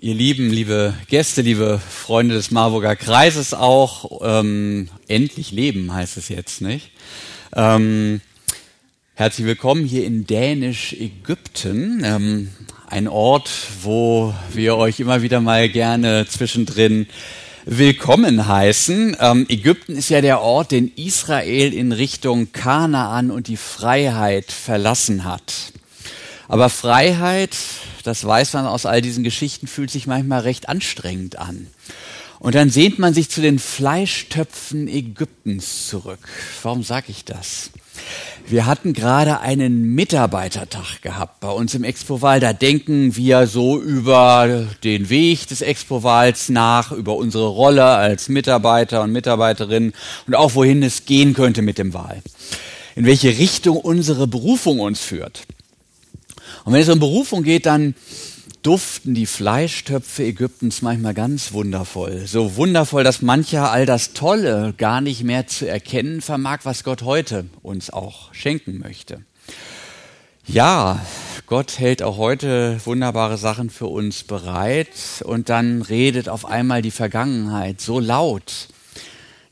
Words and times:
Ihr 0.00 0.14
Lieben, 0.14 0.50
liebe 0.50 0.94
Gäste, 1.08 1.42
liebe 1.42 1.80
Freunde 1.80 2.36
des 2.36 2.52
Marburger 2.52 2.94
Kreises 2.94 3.52
auch, 3.52 4.20
ähm, 4.22 4.88
endlich 5.08 5.50
leben 5.50 5.92
heißt 5.92 6.18
es 6.18 6.28
jetzt, 6.28 6.60
nicht? 6.60 6.92
Ähm, 7.52 8.20
herzlich 9.14 9.44
willkommen 9.44 9.84
hier 9.84 10.04
in 10.04 10.24
Dänisch-Ägypten, 10.24 12.02
ähm, 12.04 12.48
ein 12.86 13.08
Ort, 13.08 13.50
wo 13.82 14.32
wir 14.52 14.76
euch 14.76 15.00
immer 15.00 15.22
wieder 15.22 15.40
mal 15.40 15.68
gerne 15.68 16.28
zwischendrin 16.28 17.08
willkommen 17.64 18.46
heißen. 18.46 19.16
Ähm, 19.18 19.46
Ägypten 19.48 19.96
ist 19.96 20.10
ja 20.10 20.20
der 20.20 20.42
Ort, 20.42 20.70
den 20.70 20.92
Israel 20.94 21.74
in 21.74 21.90
Richtung 21.90 22.52
Kanaan 22.52 23.32
und 23.32 23.48
die 23.48 23.56
Freiheit 23.56 24.52
verlassen 24.52 25.24
hat. 25.24 25.72
Aber 26.46 26.70
Freiheit 26.70 27.56
das 28.08 28.24
weiß 28.24 28.54
man 28.54 28.66
aus 28.66 28.86
all 28.86 29.02
diesen 29.02 29.22
Geschichten, 29.22 29.66
fühlt 29.66 29.90
sich 29.90 30.06
manchmal 30.06 30.40
recht 30.40 30.68
anstrengend 30.68 31.38
an. 31.38 31.66
Und 32.40 32.54
dann 32.54 32.70
sehnt 32.70 32.98
man 32.98 33.14
sich 33.14 33.28
zu 33.28 33.40
den 33.40 33.58
Fleischtöpfen 33.58 34.88
Ägyptens 34.88 35.88
zurück. 35.88 36.20
Warum 36.62 36.82
sage 36.82 37.06
ich 37.08 37.24
das? 37.24 37.70
Wir 38.46 38.64
hatten 38.64 38.92
gerade 38.94 39.40
einen 39.40 39.94
Mitarbeitertag 39.94 41.02
gehabt 41.02 41.40
bei 41.40 41.50
uns 41.50 41.74
im 41.74 41.84
Expoval. 41.84 42.40
Da 42.40 42.52
denken 42.52 43.16
wir 43.16 43.46
so 43.46 43.78
über 43.78 44.66
den 44.84 45.10
Weg 45.10 45.48
des 45.48 45.60
Expovals 45.60 46.48
nach, 46.48 46.92
über 46.92 47.16
unsere 47.16 47.48
Rolle 47.48 47.84
als 47.84 48.28
Mitarbeiter 48.28 49.02
und 49.02 49.12
Mitarbeiterin 49.12 49.92
und 50.26 50.34
auch 50.34 50.54
wohin 50.54 50.82
es 50.82 51.04
gehen 51.04 51.34
könnte 51.34 51.60
mit 51.60 51.76
dem 51.76 51.92
Wahl. 51.92 52.22
In 52.94 53.04
welche 53.04 53.36
Richtung 53.36 53.76
unsere 53.76 54.26
Berufung 54.26 54.80
uns 54.80 55.00
führt. 55.00 55.42
Und 56.64 56.72
wenn 56.72 56.82
es 56.82 56.88
um 56.88 56.98
Berufung 56.98 57.42
geht, 57.42 57.66
dann 57.66 57.94
duften 58.62 59.14
die 59.14 59.26
Fleischtöpfe 59.26 60.24
Ägyptens 60.24 60.82
manchmal 60.82 61.14
ganz 61.14 61.52
wundervoll. 61.52 62.26
So 62.26 62.56
wundervoll, 62.56 63.04
dass 63.04 63.22
mancher 63.22 63.70
all 63.70 63.86
das 63.86 64.12
Tolle 64.12 64.74
gar 64.76 65.00
nicht 65.00 65.24
mehr 65.24 65.46
zu 65.46 65.68
erkennen 65.68 66.20
vermag, 66.20 66.60
was 66.64 66.84
Gott 66.84 67.02
heute 67.02 67.46
uns 67.62 67.90
auch 67.90 68.34
schenken 68.34 68.78
möchte. 68.78 69.22
Ja, 70.46 71.00
Gott 71.46 71.78
hält 71.78 72.02
auch 72.02 72.16
heute 72.16 72.80
wunderbare 72.84 73.38
Sachen 73.38 73.70
für 73.70 73.86
uns 73.86 74.24
bereit 74.24 74.88
und 75.24 75.48
dann 75.48 75.82
redet 75.82 76.28
auf 76.28 76.46
einmal 76.46 76.82
die 76.82 76.90
Vergangenheit 76.90 77.80
so 77.80 78.00
laut, 78.00 78.68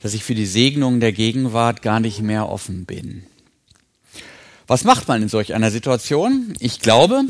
dass 0.01 0.15
ich 0.15 0.25
für 0.25 0.35
die 0.35 0.47
Segnung 0.47 1.01
der 1.01 1.13
Gegenwart 1.13 1.83
gar 1.83 2.01
nicht 2.01 2.21
mehr 2.23 2.49
offen 2.49 2.85
bin. 2.87 3.25
Was 4.69 4.83
macht 4.83 5.07
man 5.07 5.23
in 5.23 5.29
solch 5.29 5.55
einer 5.55 5.71
Situation? 5.71 6.53
Ich 6.59 6.81
glaube, 6.81 7.23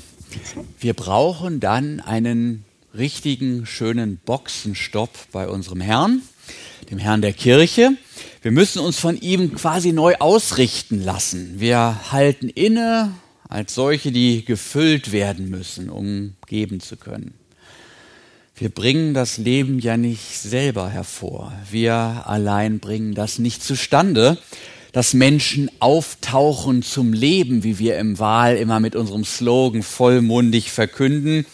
wir 0.81 0.95
brauchen 0.95 1.61
dann 1.61 2.01
einen 2.01 2.65
richtigen, 2.97 3.67
schönen 3.67 4.17
Boxenstopp 4.25 5.11
bei 5.33 5.47
unserem 5.47 5.83
Herrn, 5.83 6.23
dem 6.91 6.97
Herrn 6.97 7.21
der 7.21 7.35
Kirche. 7.35 7.91
Wir 8.41 8.53
müssen 8.53 8.79
uns 8.79 8.99
von 8.99 9.21
ihm 9.21 9.55
quasi 9.55 9.93
neu 9.93 10.15
ausrichten 10.19 11.05
lassen. 11.05 11.61
Wir 11.61 12.11
halten 12.11 12.49
inne 12.49 13.13
als 13.47 13.75
solche, 13.75 14.13
die 14.13 14.43
gefüllt 14.43 15.13
werden 15.13 15.51
müssen, 15.51 15.91
um 15.91 16.37
geben 16.47 16.81
zu 16.81 16.97
können. 16.97 17.35
Wir 18.55 18.71
bringen 18.71 19.13
das 19.13 19.37
Leben 19.37 19.79
ja 19.79 19.99
nicht 19.99 20.39
selber 20.39 20.89
hervor. 20.89 21.53
Wir 21.71 22.23
allein 22.25 22.79
bringen 22.79 23.15
das 23.15 23.39
nicht 23.39 23.63
zustande 23.63 24.39
dass 24.97 25.13
Menschen 25.13 25.71
auftauchen 25.79 26.83
zum 26.83 27.13
Leben, 27.13 27.63
wie 27.65 27.79
wir 27.79 27.99
im 27.99 28.19
Wahl 28.19 28.57
immer 28.57 28.81
mit 28.81 28.97
unserem 28.97 29.27
Slogan 29.27 29.83
vollmundig 29.83 30.73
verkünden. 30.73 31.45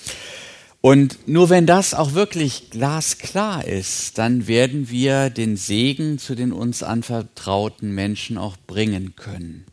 Und 0.80 1.26
nur 1.26 1.50
wenn 1.50 1.66
das 1.66 1.92
auch 1.92 2.14
wirklich 2.14 2.70
glasklar 2.70 3.66
ist, 3.66 4.16
dann 4.16 4.46
werden 4.46 4.90
wir 4.90 5.28
den 5.28 5.56
Segen 5.56 6.20
zu 6.20 6.36
den 6.36 6.52
uns 6.52 6.84
anvertrauten 6.84 7.92
Menschen 7.92 8.38
auch 8.38 8.56
bringen 8.68 9.14
können. 9.16 9.64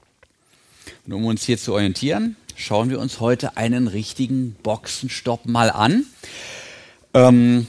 Und 1.06 1.14
um 1.14 1.26
uns 1.26 1.44
hier 1.44 1.60
zu 1.60 1.74
orientieren, 1.74 2.38
schauen 2.56 2.90
wir 2.90 3.00
uns 3.00 3.20
heute 3.20 3.56
einen 3.56 3.88
richtigen 3.88 4.56
Boxenstopp 4.64 5.46
mal 5.46 5.70
an. 5.70 6.08
Ähm, 7.14 7.68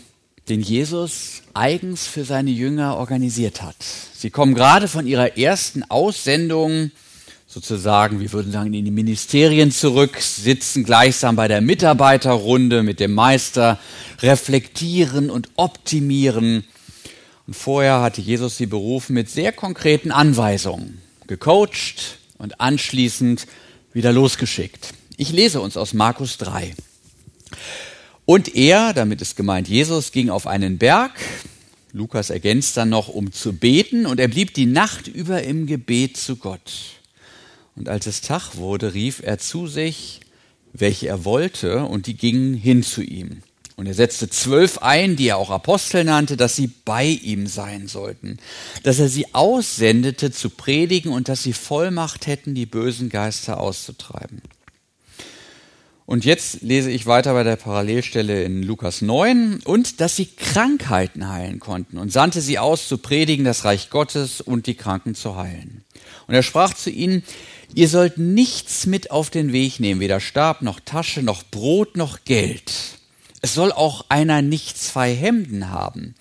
den 0.51 0.61
Jesus 0.61 1.43
eigens 1.55 2.07
für 2.07 2.25
seine 2.25 2.51
Jünger 2.51 2.97
organisiert 2.97 3.63
hat. 3.63 3.77
Sie 4.15 4.31
kommen 4.31 4.55
gerade 4.55 4.89
von 4.89 5.07
ihrer 5.07 5.39
ersten 5.39 5.85
Aussendung 5.85 6.91
sozusagen, 7.47 8.21
wir 8.21 8.33
würden 8.33 8.53
sagen, 8.53 8.73
in 8.75 8.85
die 8.85 8.91
Ministerien 8.91 9.73
zurück, 9.73 10.21
sitzen 10.21 10.85
gleichsam 10.85 11.35
bei 11.35 11.49
der 11.49 11.61
Mitarbeiterrunde 11.61 12.83
mit 12.83 13.01
dem 13.01 13.13
Meister, 13.13 13.79
reflektieren 14.21 15.31
und 15.31 15.49
optimieren. 15.57 16.65
Und 17.47 17.55
vorher 17.55 18.03
hatte 18.03 18.21
Jesus 18.21 18.57
sie 18.57 18.67
berufen 18.67 19.15
mit 19.15 19.31
sehr 19.31 19.51
konkreten 19.53 20.13
Anweisungen, 20.13 21.01
gecoacht 21.27 22.19
und 22.39 22.61
anschließend 22.61 23.47
wieder 23.93 24.13
losgeschickt. 24.13 24.95
Ich 25.17 25.33
lese 25.33 25.61
uns 25.61 25.77
aus 25.77 25.93
Markus 25.93 26.39
3. 26.39 26.75
Und 28.31 28.55
er, 28.55 28.93
damit 28.93 29.21
ist 29.23 29.35
gemeint 29.35 29.67
Jesus, 29.67 30.13
ging 30.13 30.31
auf 30.31 30.47
einen 30.47 30.79
Berg. 30.79 31.11
Lukas 31.93 32.31
ergänzt 32.31 32.77
dann 32.77 32.89
noch, 32.89 33.09
um 33.09 33.33
zu 33.33 33.55
beten. 33.55 34.07
Und 34.07 34.21
er 34.21 34.29
blieb 34.29 34.55
die 34.55 34.67
Nacht 34.67 35.09
über 35.09 35.43
im 35.43 35.67
Gebet 35.67 36.17
zu 36.17 36.37
Gott. 36.37 36.71
Und 37.75 37.89
als 37.89 38.07
es 38.07 38.21
Tag 38.21 38.55
wurde, 38.55 38.95
rief 38.95 39.21
er 39.21 39.39
zu 39.39 39.67
sich, 39.67 40.21
welche 40.73 41.09
er 41.09 41.25
wollte, 41.25 41.85
und 41.87 42.07
die 42.07 42.15
gingen 42.15 42.55
hin 42.55 42.85
zu 42.85 43.03
ihm. 43.03 43.43
Und 43.75 43.87
er 43.87 43.95
setzte 43.95 44.31
zwölf 44.31 44.79
ein, 44.79 45.17
die 45.17 45.27
er 45.27 45.37
auch 45.37 45.51
Apostel 45.51 46.05
nannte, 46.05 46.37
dass 46.37 46.55
sie 46.55 46.69
bei 46.69 47.07
ihm 47.07 47.49
sein 47.49 47.89
sollten, 47.89 48.39
dass 48.85 49.01
er 49.01 49.09
sie 49.09 49.35
aussendete 49.35 50.31
zu 50.31 50.51
predigen 50.51 51.11
und 51.11 51.29
dass 51.29 51.43
sie 51.43 51.53
Vollmacht 51.53 52.29
hätten, 52.29 52.55
die 52.55 52.67
bösen 52.67 53.09
Geister 53.09 53.59
auszutreiben. 53.59 54.41
Und 56.11 56.25
jetzt 56.25 56.63
lese 56.63 56.91
ich 56.91 57.07
weiter 57.07 57.35
bei 57.35 57.45
der 57.45 57.55
Parallelstelle 57.55 58.43
in 58.43 58.65
Lukas 58.65 59.01
9 59.01 59.61
und 59.65 60.01
dass 60.01 60.17
sie 60.17 60.27
Krankheiten 60.27 61.29
heilen 61.29 61.61
konnten 61.61 61.99
und 61.99 62.11
sandte 62.11 62.41
sie 62.41 62.59
aus 62.59 62.89
zu 62.89 62.99
predigen 62.99 63.45
das 63.45 63.65
Reich 63.65 63.91
Gottes 63.91 64.41
und 64.41 64.67
die 64.67 64.75
Kranken 64.75 65.15
zu 65.15 65.37
heilen. 65.37 65.85
Und 66.27 66.35
er 66.35 66.43
sprach 66.43 66.75
zu 66.75 66.91
ihnen, 66.91 67.23
ihr 67.77 67.89
sollt 67.89 68.19
nichts 68.19 68.87
mit 68.87 69.13
auf 69.13 69.31
den 69.31 69.53
Weg 69.53 69.79
nehmen, 69.79 70.01
weder 70.01 70.19
Stab 70.19 70.63
noch 70.63 70.81
Tasche 70.81 71.23
noch 71.23 71.45
Brot 71.49 71.97
noch 71.97 72.25
Geld. 72.25 72.73
Es 73.41 73.55
soll 73.55 73.71
auch 73.71 74.07
einer 74.09 74.43
nicht 74.43 74.79
zwei 74.79 75.15
Hemden 75.15 75.71
haben. 75.71 76.17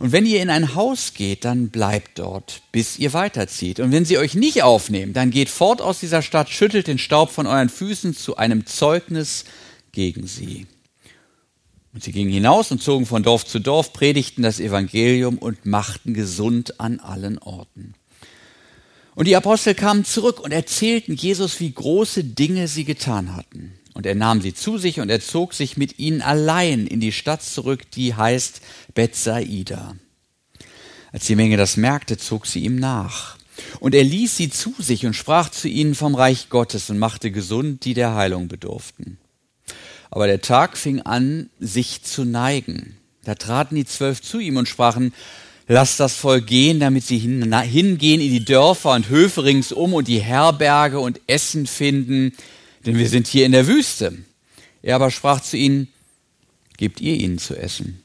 Und 0.00 0.12
wenn 0.12 0.24
ihr 0.24 0.40
in 0.40 0.48
ein 0.48 0.74
Haus 0.74 1.12
geht, 1.12 1.44
dann 1.44 1.68
bleibt 1.68 2.18
dort, 2.18 2.62
bis 2.72 2.98
ihr 2.98 3.12
weiterzieht. 3.12 3.80
Und 3.80 3.92
wenn 3.92 4.06
sie 4.06 4.16
euch 4.16 4.34
nicht 4.34 4.62
aufnehmen, 4.62 5.12
dann 5.12 5.30
geht 5.30 5.50
fort 5.50 5.82
aus 5.82 6.00
dieser 6.00 6.22
Stadt, 6.22 6.48
schüttelt 6.48 6.86
den 6.86 6.96
Staub 6.96 7.30
von 7.30 7.46
euren 7.46 7.68
Füßen 7.68 8.16
zu 8.16 8.38
einem 8.38 8.64
Zeugnis 8.64 9.44
gegen 9.92 10.26
sie. 10.26 10.66
Und 11.92 12.02
sie 12.02 12.12
gingen 12.12 12.32
hinaus 12.32 12.70
und 12.70 12.82
zogen 12.82 13.04
von 13.04 13.22
Dorf 13.22 13.44
zu 13.44 13.58
Dorf, 13.58 13.92
predigten 13.92 14.42
das 14.42 14.58
Evangelium 14.58 15.36
und 15.36 15.66
machten 15.66 16.14
gesund 16.14 16.80
an 16.80 16.98
allen 17.00 17.36
Orten. 17.38 17.92
Und 19.14 19.26
die 19.26 19.36
Apostel 19.36 19.74
kamen 19.74 20.06
zurück 20.06 20.40
und 20.40 20.52
erzählten 20.52 21.14
Jesus, 21.14 21.60
wie 21.60 21.72
große 21.72 22.24
Dinge 22.24 22.68
sie 22.68 22.86
getan 22.86 23.36
hatten. 23.36 23.74
Und 24.00 24.06
er 24.06 24.14
nahm 24.14 24.40
sie 24.40 24.54
zu 24.54 24.78
sich 24.78 24.98
und 24.98 25.10
er 25.10 25.20
zog 25.20 25.52
sich 25.52 25.76
mit 25.76 25.98
ihnen 25.98 26.22
allein 26.22 26.86
in 26.86 27.00
die 27.00 27.12
Stadt 27.12 27.42
zurück, 27.42 27.90
die 27.90 28.14
heißt 28.14 28.62
Bethsaida. 28.94 29.94
Als 31.12 31.26
die 31.26 31.36
Menge 31.36 31.58
das 31.58 31.76
merkte, 31.76 32.16
zog 32.16 32.46
sie 32.46 32.60
ihm 32.60 32.76
nach. 32.76 33.36
Und 33.78 33.94
er 33.94 34.02
ließ 34.02 34.38
sie 34.38 34.48
zu 34.48 34.72
sich 34.78 35.04
und 35.04 35.12
sprach 35.12 35.50
zu 35.50 35.68
ihnen 35.68 35.94
vom 35.94 36.14
Reich 36.14 36.48
Gottes 36.48 36.88
und 36.88 36.98
machte 36.98 37.30
gesund, 37.30 37.84
die 37.84 37.92
der 37.92 38.14
Heilung 38.14 38.48
bedurften. 38.48 39.18
Aber 40.10 40.26
der 40.26 40.40
Tag 40.40 40.78
fing 40.78 41.02
an, 41.02 41.50
sich 41.58 42.02
zu 42.02 42.24
neigen. 42.24 42.96
Da 43.24 43.34
traten 43.34 43.74
die 43.74 43.84
zwölf 43.84 44.22
zu 44.22 44.38
ihm 44.38 44.56
und 44.56 44.66
sprachen, 44.66 45.12
Lass 45.68 45.98
das 45.98 46.16
Volk 46.16 46.46
gehen, 46.46 46.80
damit 46.80 47.04
sie 47.04 47.18
hingehen 47.18 48.20
in 48.22 48.30
die 48.30 48.44
Dörfer 48.46 48.94
und 48.94 49.10
Höfe 49.10 49.44
ringsum 49.44 49.92
und 49.92 50.08
die 50.08 50.20
Herberge 50.20 51.00
und 51.00 51.20
Essen 51.26 51.66
finden, 51.66 52.32
denn 52.86 52.98
wir 52.98 53.08
sind 53.08 53.26
hier 53.26 53.46
in 53.46 53.52
der 53.52 53.66
Wüste. 53.66 54.16
Er 54.82 54.96
aber 54.96 55.10
sprach 55.10 55.40
zu 55.40 55.56
ihnen, 55.56 55.88
gebt 56.76 57.00
ihr 57.00 57.14
ihnen 57.14 57.38
zu 57.38 57.56
essen. 57.56 58.02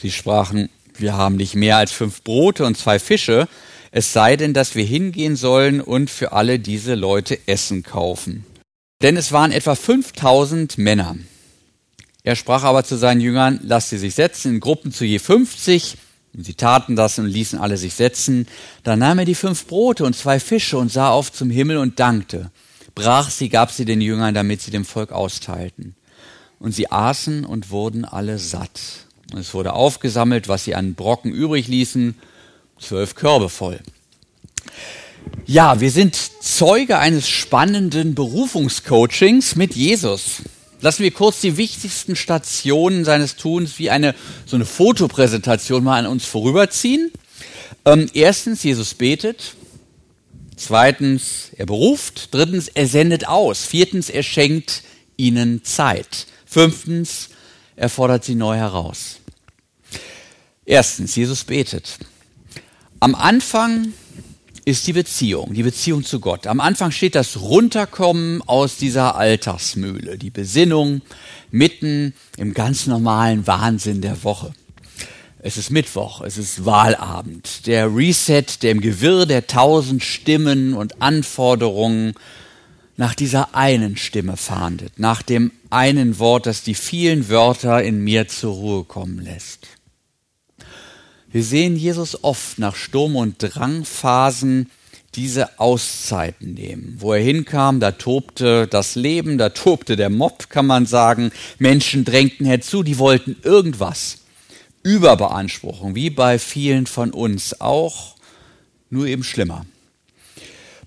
Sie 0.00 0.10
sprachen, 0.10 0.70
wir 0.94 1.14
haben 1.14 1.36
nicht 1.36 1.54
mehr 1.54 1.76
als 1.76 1.92
fünf 1.92 2.22
Brote 2.22 2.64
und 2.64 2.76
zwei 2.76 2.98
Fische, 2.98 3.48
es 3.92 4.12
sei 4.12 4.36
denn, 4.36 4.52
dass 4.52 4.74
wir 4.74 4.84
hingehen 4.84 5.36
sollen 5.36 5.80
und 5.80 6.10
für 6.10 6.32
alle 6.32 6.58
diese 6.58 6.94
Leute 6.94 7.38
Essen 7.46 7.82
kaufen. 7.82 8.44
Denn 9.02 9.16
es 9.16 9.32
waren 9.32 9.52
etwa 9.52 9.74
5000 9.74 10.78
Männer. 10.78 11.16
Er 12.22 12.36
sprach 12.36 12.64
aber 12.64 12.84
zu 12.84 12.96
seinen 12.96 13.20
Jüngern, 13.20 13.60
lasst 13.62 13.90
sie 13.90 13.98
sich 13.98 14.14
setzen 14.14 14.54
in 14.54 14.60
Gruppen 14.60 14.92
zu 14.92 15.04
je 15.04 15.18
50. 15.18 15.98
Und 16.34 16.44
sie 16.44 16.54
taten 16.54 16.96
das 16.96 17.18
und 17.18 17.26
ließen 17.26 17.58
alle 17.58 17.78
sich 17.78 17.94
setzen. 17.94 18.46
Dann 18.82 18.98
nahm 18.98 19.18
er 19.20 19.24
die 19.24 19.34
fünf 19.34 19.66
Brote 19.66 20.04
und 20.04 20.16
zwei 20.16 20.40
Fische 20.40 20.76
und 20.76 20.92
sah 20.92 21.10
auf 21.10 21.32
zum 21.32 21.50
Himmel 21.50 21.78
und 21.78 22.00
dankte 22.00 22.50
brach 22.96 23.30
sie, 23.30 23.48
gab 23.48 23.70
sie 23.70 23.84
den 23.84 24.00
Jüngern, 24.00 24.34
damit 24.34 24.60
sie 24.60 24.72
dem 24.72 24.84
Volk 24.84 25.12
austeilten. 25.12 25.94
Und 26.58 26.72
sie 26.72 26.90
aßen 26.90 27.44
und 27.44 27.70
wurden 27.70 28.04
alle 28.04 28.40
satt. 28.40 28.80
Und 29.32 29.38
es 29.38 29.54
wurde 29.54 29.74
aufgesammelt, 29.74 30.48
was 30.48 30.64
sie 30.64 30.74
an 30.74 30.94
Brocken 30.94 31.30
übrig 31.30 31.68
ließen, 31.68 32.16
zwölf 32.80 33.14
Körbe 33.14 33.48
voll. 33.48 33.80
Ja, 35.44 35.80
wir 35.80 35.90
sind 35.90 36.16
Zeuge 36.40 36.98
eines 36.98 37.28
spannenden 37.28 38.14
Berufungscoachings 38.14 39.56
mit 39.56 39.74
Jesus. 39.74 40.42
Lassen 40.80 41.02
wir 41.02 41.10
kurz 41.10 41.40
die 41.40 41.56
wichtigsten 41.56 42.16
Stationen 42.16 43.04
seines 43.04 43.36
Tuns 43.36 43.78
wie 43.78 43.90
eine 43.90 44.14
so 44.46 44.56
eine 44.56 44.64
Fotopräsentation 44.64 45.84
mal 45.84 45.98
an 45.98 46.10
uns 46.10 46.24
vorüberziehen. 46.24 47.10
Ähm, 47.84 48.08
erstens, 48.14 48.62
Jesus 48.62 48.94
betet. 48.94 49.54
Zweitens, 50.56 51.50
er 51.56 51.66
beruft. 51.66 52.34
Drittens, 52.34 52.68
er 52.68 52.86
sendet 52.86 53.28
aus. 53.28 53.64
Viertens, 53.64 54.08
er 54.10 54.22
schenkt 54.22 54.82
ihnen 55.16 55.62
Zeit. 55.64 56.26
Fünftens, 56.46 57.28
er 57.76 57.88
fordert 57.88 58.24
sie 58.24 58.34
neu 58.34 58.56
heraus. 58.56 59.16
Erstens, 60.64 61.14
Jesus 61.14 61.44
betet. 61.44 61.98
Am 62.98 63.14
Anfang 63.14 63.92
ist 64.64 64.86
die 64.86 64.94
Beziehung, 64.94 65.54
die 65.54 65.62
Beziehung 65.62 66.04
zu 66.04 66.18
Gott. 66.18 66.46
Am 66.46 66.60
Anfang 66.60 66.90
steht 66.90 67.14
das 67.14 67.40
Runterkommen 67.40 68.42
aus 68.42 68.76
dieser 68.76 69.14
Alltagsmühle, 69.14 70.18
die 70.18 70.30
Besinnung 70.30 71.02
mitten 71.52 72.14
im 72.36 72.52
ganz 72.52 72.86
normalen 72.86 73.46
Wahnsinn 73.46 74.00
der 74.00 74.24
Woche. 74.24 74.52
Es 75.46 75.56
ist 75.56 75.70
Mittwoch, 75.70 76.22
es 76.22 76.38
ist 76.38 76.64
Wahlabend, 76.64 77.68
der 77.68 77.94
Reset, 77.94 78.46
der 78.62 78.72
im 78.72 78.80
Gewirr 78.80 79.26
der 79.26 79.46
tausend 79.46 80.02
Stimmen 80.02 80.74
und 80.74 81.00
Anforderungen 81.00 82.14
nach 82.96 83.14
dieser 83.14 83.54
einen 83.54 83.96
Stimme 83.96 84.36
fahndet, 84.36 84.98
nach 84.98 85.22
dem 85.22 85.52
einen 85.70 86.18
Wort, 86.18 86.46
das 86.46 86.64
die 86.64 86.74
vielen 86.74 87.28
Wörter 87.28 87.80
in 87.84 88.02
mir 88.02 88.26
zur 88.26 88.54
Ruhe 88.54 88.82
kommen 88.82 89.20
lässt. 89.20 89.68
Wir 91.30 91.44
sehen 91.44 91.76
Jesus 91.76 92.24
oft 92.24 92.58
nach 92.58 92.74
Sturm- 92.74 93.14
und 93.14 93.36
Drangphasen 93.38 94.68
diese 95.14 95.60
Auszeiten 95.60 96.54
nehmen. 96.54 96.96
Wo 96.98 97.12
er 97.12 97.22
hinkam, 97.22 97.78
da 97.78 97.92
tobte 97.92 98.66
das 98.66 98.96
Leben, 98.96 99.38
da 99.38 99.50
tobte 99.50 99.94
der 99.94 100.10
Mob, 100.10 100.50
kann 100.50 100.66
man 100.66 100.86
sagen. 100.86 101.30
Menschen 101.60 102.04
drängten 102.04 102.46
herzu, 102.46 102.82
die 102.82 102.98
wollten 102.98 103.36
irgendwas. 103.44 104.25
Überbeanspruchung, 104.86 105.96
wie 105.96 106.10
bei 106.10 106.38
vielen 106.38 106.86
von 106.86 107.10
uns 107.10 107.60
auch, 107.60 108.14
nur 108.88 109.06
eben 109.06 109.24
schlimmer. 109.24 109.66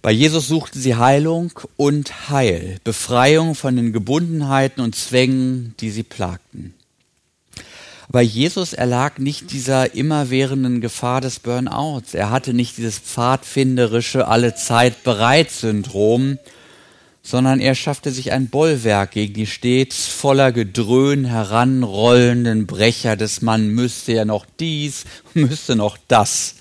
Bei 0.02 0.12
Jesus 0.12 0.48
suchten 0.48 0.80
sie 0.80 0.96
Heilung 0.96 1.52
und 1.76 2.30
Heil, 2.30 2.78
Befreiung 2.86 3.56
von 3.56 3.76
den 3.76 3.92
Gebundenheiten 3.92 4.82
und 4.82 4.96
Zwängen, 4.96 5.76
die 5.82 5.90
sie 5.90 6.04
plagten. 6.04 6.74
Aber 8.08 8.22
Jesus 8.22 8.72
erlag 8.72 9.20
nicht 9.20 9.52
dieser 9.52 9.94
immerwährenden 9.94 10.80
Gefahr 10.80 11.20
des 11.20 11.40
Burnouts. 11.40 12.14
Er 12.14 12.30
hatte 12.30 12.54
nicht 12.54 12.78
dieses 12.78 13.00
pfadfinderische 13.00 14.30
Allezeit 14.30 15.04
bereit 15.04 15.52
Syndrom, 15.52 16.40
sondern 17.30 17.60
er 17.60 17.76
schaffte 17.76 18.10
sich 18.10 18.32
ein 18.32 18.48
Bollwerk 18.48 19.12
gegen 19.12 19.36
die 19.36 19.46
stets 19.46 20.08
voller 20.08 20.52
Gedröhn 20.52 21.26
heranrollenden 21.26 22.66
Brecher 22.66 23.16
des 23.16 23.44
Mann 23.44 23.68
müsste 23.68 24.14
ja 24.14 24.26
noch 24.26 24.48
dies, 24.60 25.06
müsste 25.36 25.76
noch 25.76 26.00
das. 26.08 26.56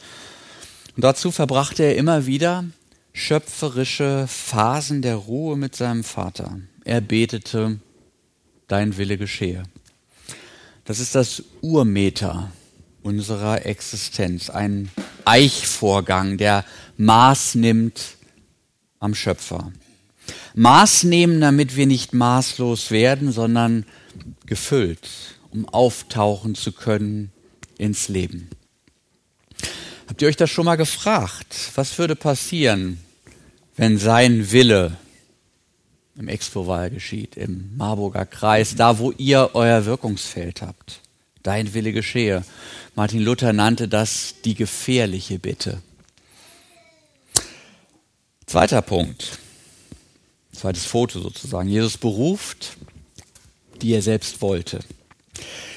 Und 0.95 1.05
dazu 1.05 1.31
verbrachte 1.31 1.85
er 1.85 1.97
immer 1.97 2.27
wieder 2.27 2.67
schöpferische 3.15 4.27
Phasen 4.29 5.01
der 5.01 5.17
Ruhe 5.17 5.57
mit 5.57 5.75
seinem 5.75 6.05
Vater. 6.05 6.61
Er 6.85 7.01
betete, 7.01 7.81
dein 8.67 8.99
Wille 8.99 9.17
geschehe. 9.17 9.63
Das 10.85 11.01
ist 11.01 11.15
das 11.15 11.45
Urmeter 11.63 12.53
unserer 13.03 13.65
Existenz, 13.65 14.51
ein 14.51 14.91
Eichvorgang, 15.25 16.37
der 16.37 16.63
Maß 16.99 17.55
nimmt 17.55 18.19
am 19.01 19.15
Schöpfer. 19.15 19.73
Maß 20.59 21.05
nehmen, 21.05 21.41
damit 21.41 21.77
wir 21.77 21.87
nicht 21.87 22.15
maßlos 22.15 22.91
werden, 22.91 23.31
sondern 23.31 23.87
gefüllt, 24.45 25.09
um 25.53 25.69
auftauchen 25.69 26.57
zu 26.57 26.73
können 26.73 27.31
ins 27.79 28.09
Leben. 28.09 28.51
Habt 30.09 30.21
ihr 30.21 30.27
euch 30.27 30.37
das 30.37 30.51
schon 30.51 30.65
mal 30.65 30.77
gefragt? 30.77 31.71
Was 31.77 31.97
würde 31.99 32.17
passieren, 32.17 32.99
wenn 33.77 33.99
sein 33.99 34.51
Wille 34.51 34.97
im 36.17 36.27
Expo-Wahl 36.27 36.91
geschieht, 36.91 37.37
im 37.37 37.77
Marburger 37.77 38.27
Kreis, 38.27 38.75
da 38.75 38.99
wo 38.99 39.13
ihr 39.13 39.51
euer 39.55 39.85
Wirkungsfeld 39.85 40.63
habt? 40.63 41.03
Dein 41.45 41.73
Wille 41.73 41.93
geschehe. 41.93 42.45
Martin 42.97 43.21
Luther 43.21 43.53
nannte 43.53 43.87
das 43.87 44.35
die 44.45 44.55
gefährliche 44.55 45.39
Bitte. 45.39 45.81
Zweiter 48.47 48.83
Punkt. 48.83 49.39
Zweites 50.59 50.87
Foto 50.87 51.21
sozusagen. 51.21 51.69
Jesus 51.69 51.97
beruft, 51.97 52.77
die 53.81 53.95
er 53.95 54.03
selbst 54.03 54.43
wollte. 54.43 54.81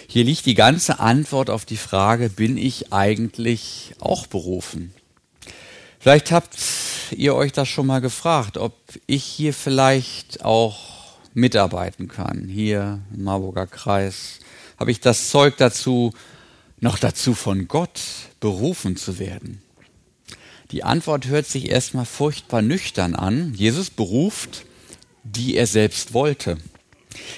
Hier 0.08 0.24
liegt 0.24 0.48
die 0.48 0.56
ganze 0.56 1.00
Antwort 1.00 1.52
auf 1.52 1.66
die 1.66 1.78
Frage, 1.78 2.30
bin 2.30 2.58
ich 2.58 2.92
eigentlich 2.92 3.94
auch 4.00 4.26
berufen? 4.26 4.92
Vielleicht 6.00 6.32
habt 6.32 6.58
ihr 7.12 7.36
euch 7.36 7.52
das 7.52 7.70
schon 7.70 7.86
mal 7.86 8.02
gefragt, 8.02 8.58
ob 8.58 8.74
ich 9.06 9.24
hier 9.24 9.54
vielleicht 9.54 10.44
auch 10.44 10.80
mitarbeiten 11.36 12.08
kann. 12.08 12.48
Hier 12.50 13.02
im 13.14 13.24
Marburger 13.24 13.68
Kreis 13.68 14.40
habe 14.80 14.90
ich 14.90 15.00
das 15.00 15.30
Zeug 15.30 15.58
dazu, 15.58 16.12
noch 16.80 16.98
dazu 16.98 17.36
von 17.36 17.68
Gott 17.68 18.02
berufen 18.40 18.98
zu 18.98 19.20
werden. 19.20 19.62
Die 20.72 20.84
Antwort 20.84 21.28
hört 21.28 21.46
sich 21.46 21.70
erstmal 21.70 22.06
furchtbar 22.06 22.64
nüchtern 22.64 23.14
an. 23.14 23.54
Jesus 23.54 23.92
beruft 23.92 24.66
die 25.24 25.56
er 25.56 25.68
selbst 25.68 26.14
wollte. 26.14 26.58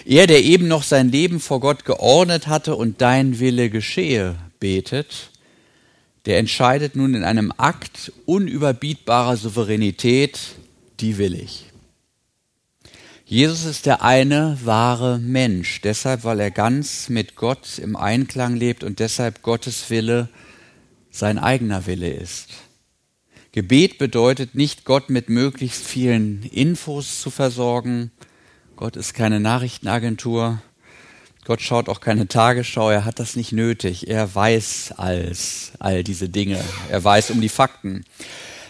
Er, 0.06 0.27
der 0.27 0.44
eben 0.44 0.68
noch 0.68 0.83
sein 0.83 1.09
Leben 1.09 1.39
vor 1.39 1.59
Gott 1.59 1.85
geordnet 1.85 2.47
hatte 2.47 2.75
und 2.75 3.01
dein 3.01 3.39
Wille 3.39 3.69
geschehe, 3.69 4.35
betet, 4.59 5.31
der 6.25 6.38
entscheidet 6.38 6.95
nun 6.95 7.15
in 7.15 7.24
einem 7.24 7.51
Akt 7.57 8.12
unüberbietbarer 8.25 9.35
Souveränität, 9.35 10.39
die 11.00 11.18
will 11.18 11.35
ich. 11.35 11.65
Jesus 13.25 13.65
ist 13.65 13.85
der 13.85 14.03
eine 14.03 14.57
wahre 14.63 15.18
Mensch, 15.18 15.81
deshalb, 15.81 16.24
weil 16.24 16.39
er 16.39 16.51
ganz 16.51 17.09
mit 17.09 17.35
Gott 17.35 17.80
im 17.80 17.95
Einklang 17.95 18.56
lebt 18.56 18.83
und 18.83 19.00
deshalb 19.00 19.41
Gottes 19.41 19.90
Wille 19.90 20.30
sein 21.09 21.40
eigener 21.40 21.85
Wille 21.87 22.11
ist. 22.11 22.49
Gebet 23.54 24.00
bedeutet 24.00 24.56
nicht, 24.56 24.83
Gott 24.83 25.12
mit 25.12 25.30
möglichst 25.30 25.86
vielen 25.86 26.42
Infos 26.42 27.22
zu 27.22 27.30
versorgen. 27.30 28.10
Gott 28.76 28.95
ist 28.95 29.14
keine 29.14 29.40
Nachrichtenagentur. 29.40 30.60
Gott 31.45 31.62
schaut 31.62 31.88
auch 31.88 32.02
keine 32.02 32.28
Tagesschau. 32.28 32.90
Er 32.90 33.06
hat 33.06 33.19
das 33.19 33.36
nicht 33.36 33.52
nötig. 33.52 34.07
Er 34.07 34.33
weiß 34.33 34.95
alles, 34.98 35.74
all 35.78 36.04
diese 36.04 36.30
Dinge. 36.30 36.64
Er 36.90 37.04
weiß 37.04 37.30
um 37.30 37.42
die 37.42 37.50
Fakten. 37.50 38.06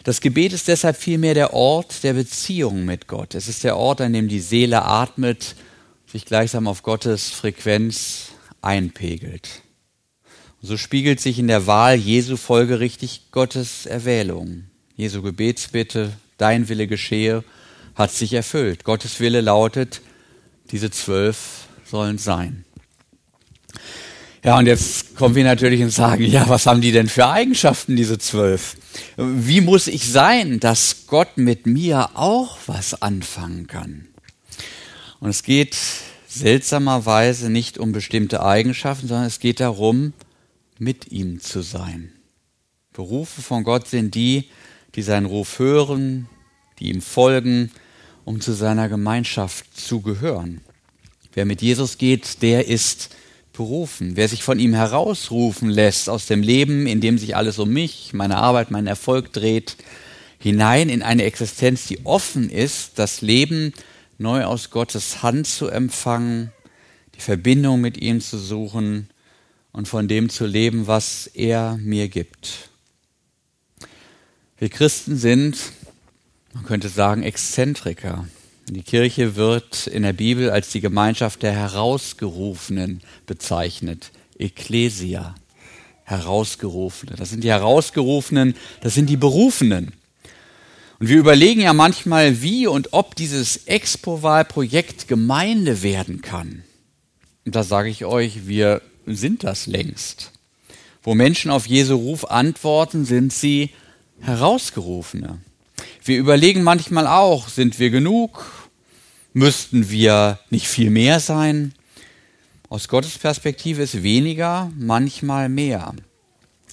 Das 0.03 0.19
Gebet 0.19 0.51
ist 0.51 0.67
deshalb 0.67 0.97
vielmehr 0.97 1.33
der 1.33 1.53
Ort 1.53 2.03
der 2.03 2.11
Beziehung 2.11 2.83
mit 2.83 3.07
Gott. 3.07 3.35
Es 3.35 3.47
ist 3.47 3.63
der 3.63 3.77
Ort, 3.77 4.01
an 4.01 4.11
dem 4.11 4.27
die 4.27 4.41
Seele 4.41 4.83
atmet, 4.83 5.55
sich 6.11 6.25
gleichsam 6.25 6.67
auf 6.67 6.83
Gottes 6.83 7.29
Frequenz 7.29 8.33
einpegelt. 8.61 9.61
Und 10.61 10.67
so 10.67 10.75
spiegelt 10.75 11.21
sich 11.21 11.39
in 11.39 11.47
der 11.47 11.67
Wahl 11.67 11.95
Jesu 11.95 12.35
folgerichtig 12.35 13.31
Gottes 13.31 13.85
Erwählung. 13.85 14.65
Jesu 14.95 15.21
Gebetsbitte, 15.21 16.13
dein 16.37 16.69
Wille 16.69 16.87
geschehe, 16.87 17.43
hat 17.95 18.11
sich 18.11 18.33
erfüllt. 18.33 18.83
Gottes 18.83 19.19
Wille 19.19 19.41
lautet, 19.41 20.01
diese 20.71 20.91
zwölf 20.91 21.67
sollen 21.85 22.17
sein. 22.17 22.65
Ja, 24.43 24.57
und 24.57 24.65
jetzt 24.65 25.15
kommen 25.15 25.35
wir 25.35 25.45
natürlich 25.45 25.81
und 25.81 25.91
sagen, 25.91 26.25
ja, 26.25 26.49
was 26.49 26.65
haben 26.65 26.81
die 26.81 26.91
denn 26.91 27.07
für 27.07 27.27
Eigenschaften, 27.27 27.95
diese 27.95 28.17
zwölf? 28.17 28.75
Wie 29.15 29.61
muss 29.61 29.87
ich 29.87 30.11
sein, 30.11 30.59
dass 30.59 31.07
Gott 31.07 31.37
mit 31.37 31.65
mir 31.65 32.09
auch 32.15 32.57
was 32.67 33.01
anfangen 33.01 33.67
kann? 33.67 34.07
Und 35.21 35.29
es 35.29 35.43
geht 35.43 35.77
seltsamerweise 36.27 37.49
nicht 37.49 37.77
um 37.77 37.93
bestimmte 37.93 38.43
Eigenschaften, 38.43 39.07
sondern 39.07 39.27
es 39.27 39.39
geht 39.39 39.61
darum, 39.61 40.11
mit 40.77 41.11
ihm 41.11 41.39
zu 41.39 41.61
sein. 41.61 42.11
Berufe 42.91 43.41
von 43.41 43.63
Gott 43.63 43.87
sind 43.87 44.13
die, 44.13 44.49
die 44.95 45.01
seinen 45.01 45.25
Ruf 45.25 45.59
hören, 45.59 46.27
die 46.79 46.89
ihm 46.89 47.01
folgen, 47.01 47.71
um 48.25 48.41
zu 48.41 48.53
seiner 48.53 48.89
Gemeinschaft 48.89 49.77
zu 49.77 50.01
gehören. 50.01 50.61
Wer 51.33 51.45
mit 51.45 51.61
Jesus 51.61 51.97
geht, 51.97 52.41
der 52.41 52.67
ist 52.67 53.09
berufen. 53.53 54.15
Wer 54.15 54.27
sich 54.27 54.43
von 54.43 54.59
ihm 54.59 54.73
herausrufen 54.73 55.69
lässt 55.69 56.09
aus 56.09 56.25
dem 56.25 56.41
Leben, 56.41 56.87
in 56.87 57.01
dem 57.01 57.17
sich 57.17 57.35
alles 57.35 57.59
um 57.59 57.69
mich, 57.69 58.11
meine 58.13 58.37
Arbeit, 58.37 58.71
mein 58.71 58.87
Erfolg 58.87 59.31
dreht, 59.31 59.77
hinein 60.39 60.89
in 60.89 61.03
eine 61.03 61.23
Existenz, 61.23 61.85
die 61.85 62.05
offen 62.05 62.49
ist, 62.49 62.99
das 62.99 63.21
Leben 63.21 63.73
neu 64.17 64.43
aus 64.43 64.71
Gottes 64.71 65.23
Hand 65.23 65.47
zu 65.47 65.67
empfangen, 65.67 66.51
die 67.15 67.21
Verbindung 67.21 67.81
mit 67.81 67.97
ihm 67.97 68.21
zu 68.21 68.37
suchen 68.37 69.09
und 69.71 69.87
von 69.87 70.07
dem 70.07 70.29
zu 70.29 70.45
leben, 70.45 70.87
was 70.87 71.27
er 71.27 71.77
mir 71.77 72.09
gibt. 72.09 72.69
Wir 74.63 74.69
Christen 74.69 75.17
sind, 75.17 75.57
man 76.53 76.63
könnte 76.63 76.87
sagen, 76.87 77.21
Exzentriker. 77.21 78.25
Die 78.69 78.81
Kirche 78.81 79.35
wird 79.35 79.87
in 79.87 80.03
der 80.03 80.13
Bibel 80.13 80.51
als 80.51 80.69
die 80.69 80.79
Gemeinschaft 80.79 81.43
der 81.43 81.51
Herausgerufenen 81.51 83.01
bezeichnet. 83.25 84.11
Ecclesia. 84.39 85.35
Herausgerufene. 86.05 87.17
Das 87.17 87.31
sind 87.31 87.43
die 87.43 87.49
Herausgerufenen, 87.49 88.55
das 88.79 88.93
sind 88.93 89.09
die 89.09 89.17
Berufenen. 89.17 89.91
Und 90.97 91.09
wir 91.09 91.17
überlegen 91.17 91.59
ja 91.59 91.73
manchmal, 91.73 92.41
wie 92.41 92.65
und 92.65 92.93
ob 92.93 93.17
dieses 93.17 93.67
Expo-Wahlprojekt 93.67 95.09
Gemeinde 95.09 95.83
werden 95.83 96.21
kann. 96.21 96.63
Und 97.45 97.55
da 97.55 97.63
sage 97.63 97.89
ich 97.89 98.05
euch, 98.05 98.47
wir 98.47 98.81
sind 99.05 99.43
das 99.43 99.67
längst. 99.67 100.31
Wo 101.01 101.15
Menschen 101.15 101.51
auf 101.51 101.67
Jesu 101.67 101.97
Ruf 101.97 102.23
antworten, 102.31 103.03
sind 103.03 103.33
sie 103.33 103.71
Herausgerufene. 104.23 105.39
Wir 106.05 106.17
überlegen 106.17 106.63
manchmal 106.63 107.07
auch, 107.07 107.49
sind 107.49 107.77
wir 107.79 107.89
genug? 107.89 108.69
Müssten 109.33 109.89
wir 109.89 110.39
nicht 110.49 110.67
viel 110.67 110.89
mehr 110.89 111.19
sein? 111.19 111.73
Aus 112.69 112.87
Gottes 112.87 113.17
Perspektive 113.17 113.83
ist 113.83 114.01
weniger 114.01 114.71
manchmal 114.77 115.49
mehr. 115.49 115.93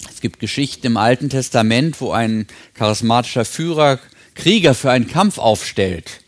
Es 0.09 0.21
gibt 0.21 0.39
Geschichten 0.39 0.87
im 0.87 0.97
Alten 0.97 1.29
Testament, 1.29 1.99
wo 1.99 2.11
ein 2.11 2.47
charismatischer 2.73 3.45
Führer 3.45 3.99
Krieger 4.33 4.73
für 4.73 4.89
einen 4.89 5.07
Kampf 5.07 5.37
aufstellt. 5.37 6.21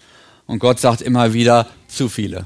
Und 0.46 0.60
Gott 0.60 0.80
sagt 0.80 1.02
immer 1.02 1.34
wieder, 1.34 1.70
zu 1.88 2.10
viele. 2.10 2.46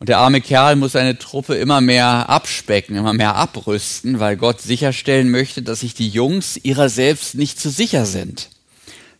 Und 0.00 0.08
der 0.08 0.18
arme 0.18 0.40
Kerl 0.40 0.76
muss 0.76 0.92
seine 0.92 1.18
Truppe 1.18 1.56
immer 1.56 1.82
mehr 1.82 2.30
abspecken, 2.30 2.96
immer 2.96 3.12
mehr 3.12 3.36
abrüsten, 3.36 4.18
weil 4.18 4.38
Gott 4.38 4.62
sicherstellen 4.62 5.30
möchte, 5.30 5.60
dass 5.60 5.80
sich 5.80 5.92
die 5.92 6.08
Jungs 6.08 6.56
ihrer 6.56 6.88
selbst 6.88 7.34
nicht 7.34 7.60
zu 7.60 7.68
sicher 7.68 8.06
sind, 8.06 8.48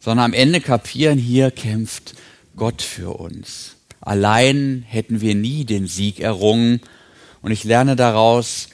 sondern 0.01 0.25
am 0.25 0.33
Ende 0.33 0.63
kapieren, 0.63 1.19
hier 1.19 1.51
kämpft 1.51 2.15
Gott 2.57 2.81
für 2.81 3.11
uns. 3.11 3.77
Allein 4.01 4.83
hätten 4.89 5.21
wir 5.21 5.35
nie 5.35 5.67
den 5.67 5.87
Sieg 5.87 6.19
errungen. 6.21 6.81
Und 7.43 7.53
ich 7.53 7.65
lerne 7.65 7.95
daraus, 7.95 8.69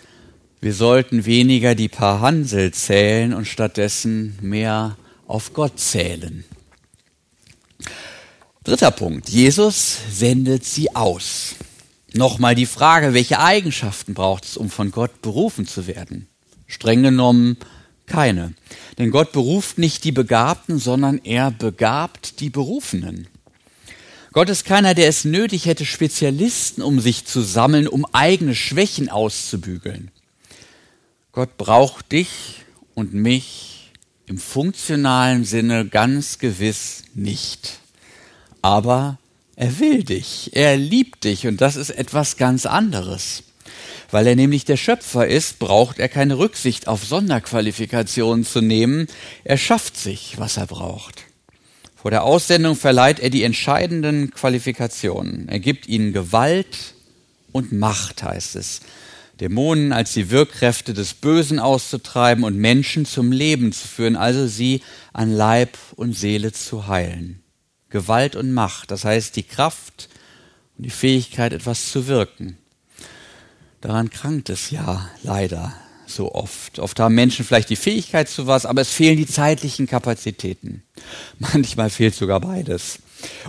wir 0.60 0.74
sollten 0.74 1.26
weniger 1.26 1.74
die 1.74 1.88
paar 1.88 2.20
Hansel 2.20 2.72
zählen 2.72 3.34
und 3.34 3.46
stattdessen 3.46 4.38
mehr 4.40 4.96
auf 5.26 5.52
Gott 5.52 5.80
zählen. 5.80 6.44
Dritter 8.62 8.92
Punkt. 8.92 9.28
Jesus 9.28 9.98
sendet 10.08 10.64
sie 10.64 10.94
aus. 10.94 11.56
Nochmal 12.16 12.54
die 12.54 12.66
Frage, 12.66 13.12
welche 13.12 13.40
Eigenschaften 13.40 14.14
braucht 14.14 14.46
es, 14.46 14.56
um 14.56 14.70
von 14.70 14.90
Gott 14.90 15.20
berufen 15.20 15.66
zu 15.66 15.86
werden? 15.86 16.26
Streng 16.66 17.02
genommen 17.02 17.58
keine. 18.06 18.54
Denn 18.98 19.10
Gott 19.10 19.32
beruft 19.32 19.76
nicht 19.76 20.02
die 20.04 20.12
Begabten, 20.12 20.78
sondern 20.78 21.20
er 21.24 21.50
begabt 21.50 22.40
die 22.40 22.48
Berufenen. 22.48 23.28
Gott 24.32 24.48
ist 24.48 24.64
keiner, 24.64 24.94
der 24.94 25.08
es 25.08 25.24
nötig 25.24 25.66
hätte, 25.66 25.84
Spezialisten 25.84 26.82
um 26.82 27.00
sich 27.00 27.26
zu 27.26 27.42
sammeln, 27.42 27.88
um 27.88 28.06
eigene 28.12 28.54
Schwächen 28.54 29.08
auszubügeln. 29.08 30.10
Gott 31.32 31.56
braucht 31.58 32.12
dich 32.12 32.64
und 32.94 33.12
mich 33.12 33.92
im 34.26 34.38
funktionalen 34.38 35.44
Sinne 35.44 35.86
ganz 35.86 36.38
gewiss 36.38 37.04
nicht. 37.14 37.78
Aber 38.62 39.18
er 39.56 39.78
will 39.80 40.04
dich, 40.04 40.50
er 40.52 40.76
liebt 40.76 41.24
dich 41.24 41.46
und 41.46 41.60
das 41.60 41.76
ist 41.76 41.90
etwas 41.90 42.36
ganz 42.36 42.66
anderes. 42.66 43.42
Weil 44.10 44.26
er 44.26 44.36
nämlich 44.36 44.64
der 44.64 44.76
Schöpfer 44.76 45.26
ist, 45.26 45.58
braucht 45.58 45.98
er 45.98 46.08
keine 46.08 46.38
Rücksicht 46.38 46.86
auf 46.86 47.04
Sonderqualifikationen 47.04 48.44
zu 48.44 48.60
nehmen. 48.60 49.08
Er 49.42 49.56
schafft 49.56 49.96
sich, 49.96 50.38
was 50.38 50.58
er 50.58 50.66
braucht. 50.66 51.24
Vor 51.96 52.10
der 52.12 52.22
Aussendung 52.22 52.76
verleiht 52.76 53.18
er 53.18 53.30
die 53.30 53.42
entscheidenden 53.42 54.30
Qualifikationen. 54.30 55.48
Er 55.48 55.58
gibt 55.58 55.88
ihnen 55.88 56.12
Gewalt 56.12 56.94
und 57.50 57.72
Macht, 57.72 58.22
heißt 58.22 58.54
es. 58.56 58.80
Dämonen 59.40 59.92
als 59.92 60.12
die 60.12 60.30
Wirkkräfte 60.30 60.94
des 60.94 61.14
Bösen 61.14 61.58
auszutreiben 61.58 62.44
und 62.44 62.56
Menschen 62.56 63.06
zum 63.06 63.32
Leben 63.32 63.72
zu 63.72 63.88
führen, 63.88 64.16
also 64.16 64.46
sie 64.46 64.82
an 65.12 65.32
Leib 65.32 65.76
und 65.96 66.12
Seele 66.12 66.52
zu 66.52 66.86
heilen. 66.86 67.42
Gewalt 67.96 68.36
und 68.36 68.52
Macht, 68.52 68.90
das 68.90 69.06
heißt 69.06 69.36
die 69.36 69.42
Kraft 69.42 70.10
und 70.76 70.84
die 70.84 70.90
Fähigkeit, 70.90 71.54
etwas 71.54 71.90
zu 71.90 72.08
wirken. 72.08 72.58
Daran 73.80 74.10
krankt 74.10 74.50
es 74.50 74.70
ja 74.70 75.08
leider 75.22 75.74
so 76.06 76.34
oft. 76.34 76.78
Oft 76.78 77.00
haben 77.00 77.14
Menschen 77.14 77.42
vielleicht 77.46 77.70
die 77.70 77.76
Fähigkeit 77.76 78.28
zu 78.28 78.46
was, 78.46 78.66
aber 78.66 78.82
es 78.82 78.90
fehlen 78.90 79.16
die 79.16 79.26
zeitlichen 79.26 79.86
Kapazitäten. 79.86 80.82
Manchmal 81.38 81.88
fehlt 81.88 82.14
sogar 82.14 82.38
beides. 82.40 82.98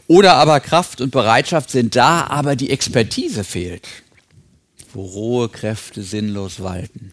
Oder 0.07 0.35
aber 0.35 0.61
Kraft 0.61 1.01
und 1.01 1.11
Bereitschaft 1.11 1.69
sind 1.69 1.97
da, 1.97 2.27
aber 2.27 2.55
die 2.55 2.69
Expertise 2.69 3.43
fehlt. 3.43 3.85
Wo 4.93 5.01
rohe 5.03 5.49
Kräfte 5.49 6.03
sinnlos 6.03 6.61
walten. 6.63 7.11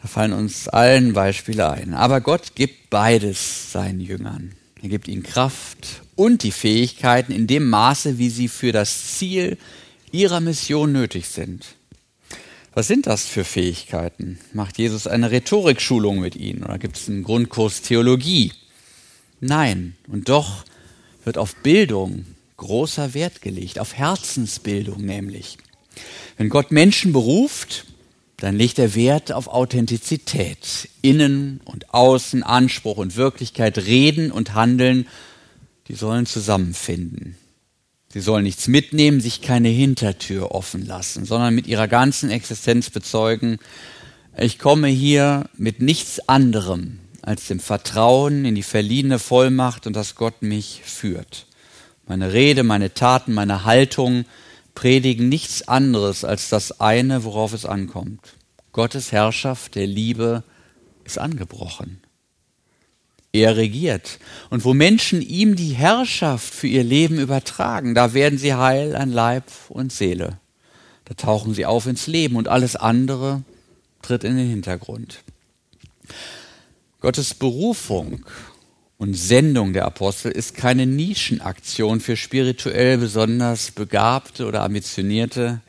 Da 0.00 0.08
fallen 0.08 0.32
uns 0.32 0.68
allen 0.68 1.12
Beispiele 1.12 1.70
ein. 1.70 1.92
Aber 1.92 2.22
Gott 2.22 2.54
gibt 2.54 2.88
beides 2.88 3.72
seinen 3.72 4.00
Jüngern. 4.00 4.54
Er 4.84 4.90
gibt 4.90 5.08
ihnen 5.08 5.22
Kraft 5.22 6.02
und 6.14 6.42
die 6.42 6.52
Fähigkeiten 6.52 7.32
in 7.32 7.46
dem 7.46 7.70
Maße, 7.70 8.18
wie 8.18 8.28
sie 8.28 8.48
für 8.48 8.70
das 8.70 9.16
Ziel 9.16 9.56
ihrer 10.12 10.40
Mission 10.40 10.92
nötig 10.92 11.28
sind. 11.28 11.64
Was 12.74 12.88
sind 12.88 13.06
das 13.06 13.24
für 13.24 13.44
Fähigkeiten? 13.44 14.38
Macht 14.52 14.76
Jesus 14.76 15.06
eine 15.06 15.30
Rhetorikschulung 15.30 16.20
mit 16.20 16.36
ihnen 16.36 16.64
oder 16.64 16.76
gibt 16.76 16.98
es 16.98 17.08
einen 17.08 17.24
Grundkurs 17.24 17.80
Theologie? 17.80 18.52
Nein, 19.40 19.96
und 20.06 20.28
doch 20.28 20.66
wird 21.24 21.38
auf 21.38 21.56
Bildung 21.62 22.26
großer 22.58 23.14
Wert 23.14 23.40
gelegt, 23.40 23.78
auf 23.78 23.94
Herzensbildung 23.94 25.00
nämlich. 25.00 25.56
Wenn 26.36 26.50
Gott 26.50 26.72
Menschen 26.72 27.14
beruft, 27.14 27.86
dann 28.38 28.56
legt 28.56 28.78
er 28.78 28.94
Wert 28.94 29.32
auf 29.32 29.48
Authentizität, 29.48 30.88
Innen 31.02 31.60
und 31.64 31.94
Außen, 31.94 32.42
Anspruch 32.42 32.96
und 32.96 33.16
Wirklichkeit, 33.16 33.78
Reden 33.78 34.30
und 34.32 34.54
Handeln, 34.54 35.06
die 35.88 35.94
sollen 35.94 36.26
zusammenfinden. 36.26 37.36
Sie 38.08 38.20
sollen 38.20 38.44
nichts 38.44 38.68
mitnehmen, 38.68 39.20
sich 39.20 39.42
keine 39.42 39.68
Hintertür 39.68 40.52
offen 40.52 40.86
lassen, 40.86 41.24
sondern 41.24 41.54
mit 41.54 41.66
ihrer 41.66 41.88
ganzen 41.88 42.30
Existenz 42.30 42.90
bezeugen, 42.90 43.58
ich 44.36 44.58
komme 44.58 44.88
hier 44.88 45.48
mit 45.56 45.80
nichts 45.80 46.28
anderem 46.28 46.98
als 47.22 47.46
dem 47.46 47.60
Vertrauen 47.60 48.44
in 48.44 48.54
die 48.54 48.64
verliehene 48.64 49.18
Vollmacht 49.18 49.86
und 49.86 49.94
dass 49.94 50.16
Gott 50.16 50.42
mich 50.42 50.82
führt. 50.84 51.46
Meine 52.06 52.32
Rede, 52.32 52.64
meine 52.64 52.92
Taten, 52.92 53.32
meine 53.32 53.64
Haltung, 53.64 54.24
predigen 54.74 55.28
nichts 55.28 55.66
anderes 55.68 56.24
als 56.24 56.48
das 56.48 56.80
eine, 56.80 57.24
worauf 57.24 57.52
es 57.52 57.64
ankommt. 57.64 58.34
Gottes 58.72 59.12
Herrschaft 59.12 59.74
der 59.76 59.86
Liebe 59.86 60.42
ist 61.04 61.18
angebrochen. 61.18 62.00
Er 63.32 63.56
regiert. 63.56 64.20
Und 64.50 64.64
wo 64.64 64.74
Menschen 64.74 65.20
ihm 65.20 65.56
die 65.56 65.72
Herrschaft 65.72 66.54
für 66.54 66.68
ihr 66.68 66.84
Leben 66.84 67.18
übertragen, 67.18 67.94
da 67.94 68.14
werden 68.14 68.38
sie 68.38 68.54
heil 68.54 68.94
an 68.94 69.10
Leib 69.10 69.44
und 69.68 69.92
Seele. 69.92 70.38
Da 71.04 71.14
tauchen 71.14 71.52
sie 71.52 71.66
auf 71.66 71.86
ins 71.86 72.06
Leben 72.06 72.36
und 72.36 72.48
alles 72.48 72.76
andere 72.76 73.42
tritt 74.02 74.24
in 74.24 74.36
den 74.36 74.48
Hintergrund. 74.48 75.22
Gottes 77.00 77.34
Berufung 77.34 78.24
und 78.98 79.14
Sendung 79.14 79.72
der 79.72 79.86
Apostel 79.86 80.30
ist 80.30 80.56
keine 80.56 80.86
Nischenaktion 80.86 82.00
für 82.00 82.16
spirituell 82.16 82.98
besonders 82.98 83.70
Begabte 83.70 84.46
oder 84.46 84.62
Ambitionierte. 84.62 85.60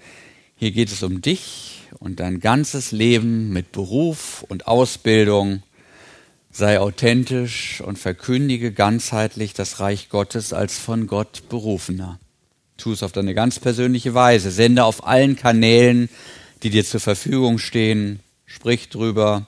Hier 0.56 0.72
geht 0.72 0.92
es 0.92 1.04
um 1.04 1.22
dich 1.22 1.84
und 2.00 2.20
dein 2.20 2.40
ganzes 2.40 2.92
Leben 2.92 3.52
mit 3.52 3.72
Beruf 3.72 4.46
und 4.48 4.68
Ausbildung. 4.68 5.64
Sei 6.52 6.80
authentisch 6.80 7.82
und 7.82 8.00
verkündige 8.00 8.72
ganzheitlich 8.72 9.54
das 9.54 9.80
Reich 9.80 10.10
Gottes 10.10 10.54
als 10.54 10.78
von 10.78 11.08
Gott 11.08 11.50
berufener. 11.50 12.20
Tu 12.78 12.92
es 12.92 13.04
auf 13.04 13.12
deine 13.12 13.34
ganz 13.34 13.60
persönliche 13.60 14.14
Weise. 14.14 14.52
Sende 14.52 14.86
auf 14.86 15.06
allen 15.06 15.36
Kanälen, 15.36 16.10
die 16.64 16.70
dir 16.70 16.86
zur 16.86 17.00
Verfügung 17.00 17.58
stehen. 17.58 18.20
Sprich 18.46 18.90
drüber 18.90 19.48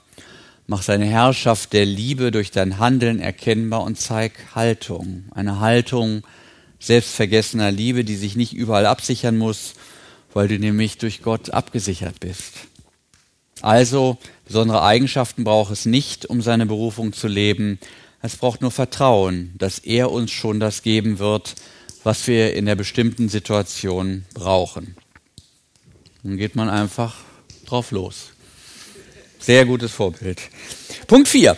Mach 0.69 0.81
seine 0.81 1.05
Herrschaft 1.05 1.71
der 1.71 1.85
Liebe 1.85 2.29
durch 2.29 2.51
dein 2.51 2.77
Handeln 2.77 3.21
erkennbar 3.21 3.83
und 3.83 3.97
zeig 3.97 4.33
Haltung. 4.53 5.23
Eine 5.31 5.61
Haltung 5.61 6.23
selbstvergessener 6.79 7.71
Liebe, 7.71 8.03
die 8.03 8.17
sich 8.17 8.35
nicht 8.35 8.51
überall 8.51 8.85
absichern 8.85 9.37
muss, 9.37 9.75
weil 10.33 10.49
du 10.49 10.59
nämlich 10.59 10.97
durch 10.97 11.21
Gott 11.21 11.51
abgesichert 11.51 12.19
bist. 12.19 12.53
Also, 13.61 14.17
besondere 14.45 14.83
Eigenschaften 14.83 15.45
braucht 15.45 15.71
es 15.71 15.85
nicht, 15.85 16.25
um 16.25 16.41
seine 16.41 16.65
Berufung 16.65 17.13
zu 17.13 17.29
leben. 17.29 17.79
Es 18.21 18.35
braucht 18.35 18.61
nur 18.61 18.71
Vertrauen, 18.71 19.53
dass 19.57 19.79
er 19.79 20.11
uns 20.11 20.31
schon 20.31 20.59
das 20.59 20.83
geben 20.83 21.17
wird, 21.17 21.55
was 22.03 22.27
wir 22.27 22.53
in 22.55 22.65
der 22.65 22.75
bestimmten 22.75 23.29
Situation 23.29 24.25
brauchen. 24.33 24.97
Dann 26.23 26.35
geht 26.35 26.57
man 26.57 26.69
einfach 26.69 27.15
drauf 27.65 27.91
los. 27.91 28.31
Sehr 29.39 29.65
gutes 29.65 29.91
Vorbild. 29.91 30.41
Punkt 31.07 31.27
4. 31.27 31.55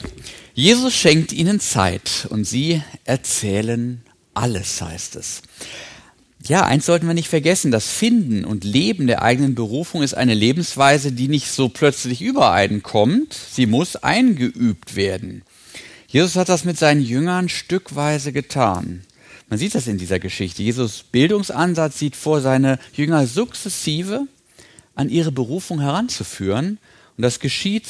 Jesus 0.53 0.93
schenkt 0.93 1.31
ihnen 1.31 1.59
Zeit 1.59 2.27
und 2.29 2.45
sie 2.45 2.81
erzählen 3.05 4.01
alles, 4.33 4.81
heißt 4.81 5.15
es. 5.15 5.41
Ja, 6.45 6.65
eins 6.65 6.85
sollten 6.85 7.07
wir 7.07 7.13
nicht 7.13 7.27
vergessen, 7.27 7.71
das 7.71 7.87
Finden 7.87 8.45
und 8.45 8.63
Leben 8.63 9.07
der 9.07 9.21
eigenen 9.21 9.55
Berufung 9.55 10.03
ist 10.03 10.13
eine 10.13 10.33
Lebensweise, 10.33 11.11
die 11.11 11.27
nicht 11.27 11.51
so 11.51 11.67
plötzlich 11.69 12.21
über 12.21 12.51
einen 12.51 12.81
kommt, 12.81 13.33
sie 13.33 13.65
muss 13.65 13.97
eingeübt 13.97 14.95
werden. 14.95 15.43
Jesus 16.07 16.35
hat 16.35 16.49
das 16.49 16.63
mit 16.65 16.77
seinen 16.77 17.01
Jüngern 17.01 17.49
stückweise 17.49 18.31
getan. 18.31 19.01
Man 19.49 19.59
sieht 19.59 19.75
das 19.75 19.87
in 19.87 19.97
dieser 19.97 20.19
Geschichte. 20.19 20.63
Jesus 20.63 21.03
Bildungsansatz 21.11 21.99
sieht 21.99 22.15
vor, 22.15 22.41
seine 22.41 22.79
Jünger 22.93 23.27
sukzessive 23.27 24.27
an 24.95 25.09
ihre 25.09 25.31
Berufung 25.31 25.81
heranzuführen. 25.81 26.77
Und 27.19 27.23
das 27.23 27.41
geschieht 27.41 27.83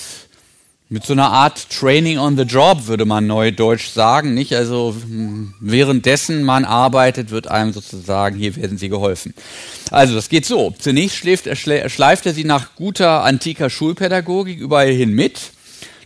mit 0.89 1.05
so 1.05 1.13
einer 1.13 1.29
Art 1.29 1.69
Training 1.69 2.17
on 2.17 2.35
the 2.35 2.45
Job, 2.45 2.87
würde 2.87 3.05
man 3.05 3.27
neudeutsch 3.27 3.89
sagen, 3.89 4.33
nicht? 4.33 4.55
Also 4.55 4.95
hm, 4.99 5.53
währenddessen 5.59 6.41
man 6.41 6.65
arbeitet, 6.65 7.29
wird 7.29 7.45
einem 7.45 7.71
sozusagen, 7.71 8.39
hier 8.39 8.55
werden 8.55 8.79
sie 8.79 8.89
geholfen. 8.89 9.35
Also 9.91 10.15
das 10.15 10.29
geht 10.29 10.47
so. 10.47 10.73
Zunächst 10.79 11.17
schläft, 11.17 11.47
schleift 11.55 12.25
er 12.25 12.33
sie 12.33 12.43
nach 12.43 12.73
guter 12.75 13.23
antiker 13.23 13.69
Schulpädagogik 13.69 14.57
überall 14.57 14.89
hin 14.89 15.11
mit. 15.11 15.51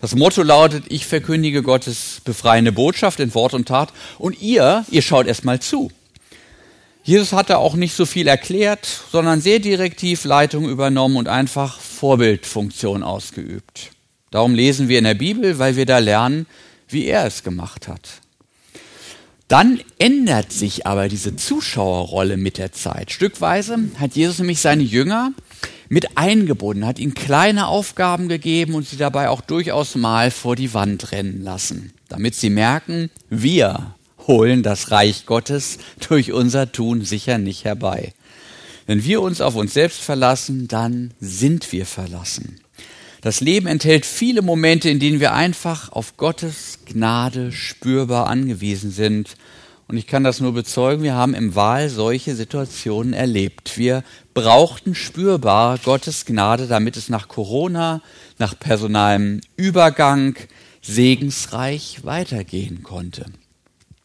Das 0.02 0.16
Motto 0.16 0.44
lautet, 0.44 0.84
ich 0.90 1.06
verkündige 1.06 1.64
Gottes 1.64 2.20
befreiende 2.26 2.74
Botschaft 2.74 3.22
in 3.22 3.34
Wort 3.34 3.54
und 3.54 3.70
Tat 3.70 3.94
und 4.18 4.42
ihr, 4.42 4.84
ihr 4.92 5.02
schaut 5.02 5.28
erstmal 5.28 5.62
zu. 5.62 5.92
Jesus 7.04 7.34
hat 7.34 7.50
da 7.50 7.58
auch 7.58 7.76
nicht 7.76 7.96
so 7.96 8.06
viel 8.06 8.28
erklärt, 8.28 8.88
sondern 9.12 9.42
sehr 9.42 9.60
direktiv 9.60 10.24
Leitung 10.24 10.70
übernommen 10.70 11.18
und 11.18 11.28
einfach 11.28 11.80
Vorbildfunktion 11.80 13.04
ausgeübt. 13.04 13.92
Darum 14.32 14.56
lesen 14.56 14.88
wir 14.88 14.98
in 15.00 15.04
der 15.04 15.14
Bibel, 15.14 15.60
weil 15.60 15.76
wir 15.76 15.86
da 15.86 15.98
lernen, 15.98 16.48
wie 16.88 17.06
er 17.06 17.26
es 17.26 17.44
gemacht 17.44 17.90
hat. 17.90 18.22
Dann 19.50 19.82
ändert 20.00 20.54
sich 20.54 20.88
aber 20.88 21.10
diese 21.10 21.36
Zuschauerrolle 21.36 22.38
mit 22.38 22.58
der 22.58 22.72
Zeit. 22.72 23.12
Stückweise 23.12 23.78
hat 24.00 24.16
Jesus 24.16 24.40
nämlich 24.40 24.62
seine 24.62 24.84
Jünger 24.84 25.34
mit 25.90 26.18
eingebunden, 26.18 26.86
hat 26.86 27.00
ihnen 27.00 27.14
kleine 27.14 27.68
Aufgaben 27.68 28.30
gegeben 28.30 28.74
und 28.74 28.88
sie 28.88 28.98
dabei 28.98 29.30
auch 29.30 29.42
durchaus 29.42 29.96
mal 29.96 30.32
vor 30.32 30.56
die 30.56 30.74
Wand 30.74 31.12
rennen 31.12 31.44
lassen, 31.44 31.94
damit 32.08 32.34
sie 32.34 32.50
merken, 32.50 33.12
wir 33.30 33.94
holen 34.28 34.64
das 34.64 34.92
Reich 34.92 35.26
Gottes 35.26 35.78
durch 36.08 36.32
unser 36.32 36.72
Tun 36.72 37.04
sicher 37.04 37.38
nicht 37.38 37.66
herbei. 37.66 38.14
Wenn 38.86 39.04
wir 39.04 39.22
uns 39.22 39.42
auf 39.42 39.56
uns 39.56 39.74
selbst 39.74 40.02
verlassen, 40.02 40.68
dann 40.68 41.14
sind 41.20 41.72
wir 41.72 41.86
verlassen. 41.86 42.60
Das 43.22 43.40
Leben 43.40 43.68
enthält 43.68 44.06
viele 44.06 44.42
Momente, 44.42 44.90
in 44.90 45.00
denen 45.00 45.22
wir 45.22 45.34
einfach 45.34 45.94
auf 45.94 46.18
Gottes 46.18 46.80
Gnade 46.86 47.54
spürbar 47.54 48.28
angewiesen 48.28 48.92
sind. 48.92 49.38
Und 49.88 49.96
ich 49.96 50.08
kann 50.08 50.26
das 50.26 50.42
nur 50.42 50.54
bezeugen, 50.54 51.04
wir 51.04 51.14
haben 51.14 51.34
im 51.34 51.56
Wahl 51.56 51.88
solche 51.88 52.36
Situationen 52.36 53.14
erlebt. 53.14 53.78
Wir 53.78 54.04
brauchten 54.34 54.94
spürbar 54.94 55.78
Gottes 55.78 56.26
Gnade, 56.26 56.68
damit 56.68 56.98
es 56.98 57.08
nach 57.08 57.30
Corona, 57.30 58.02
nach 58.40 58.60
personalem 58.60 59.40
Übergang 59.56 60.36
segensreich 60.82 62.00
weitergehen 62.04 62.84
konnte. 62.84 63.26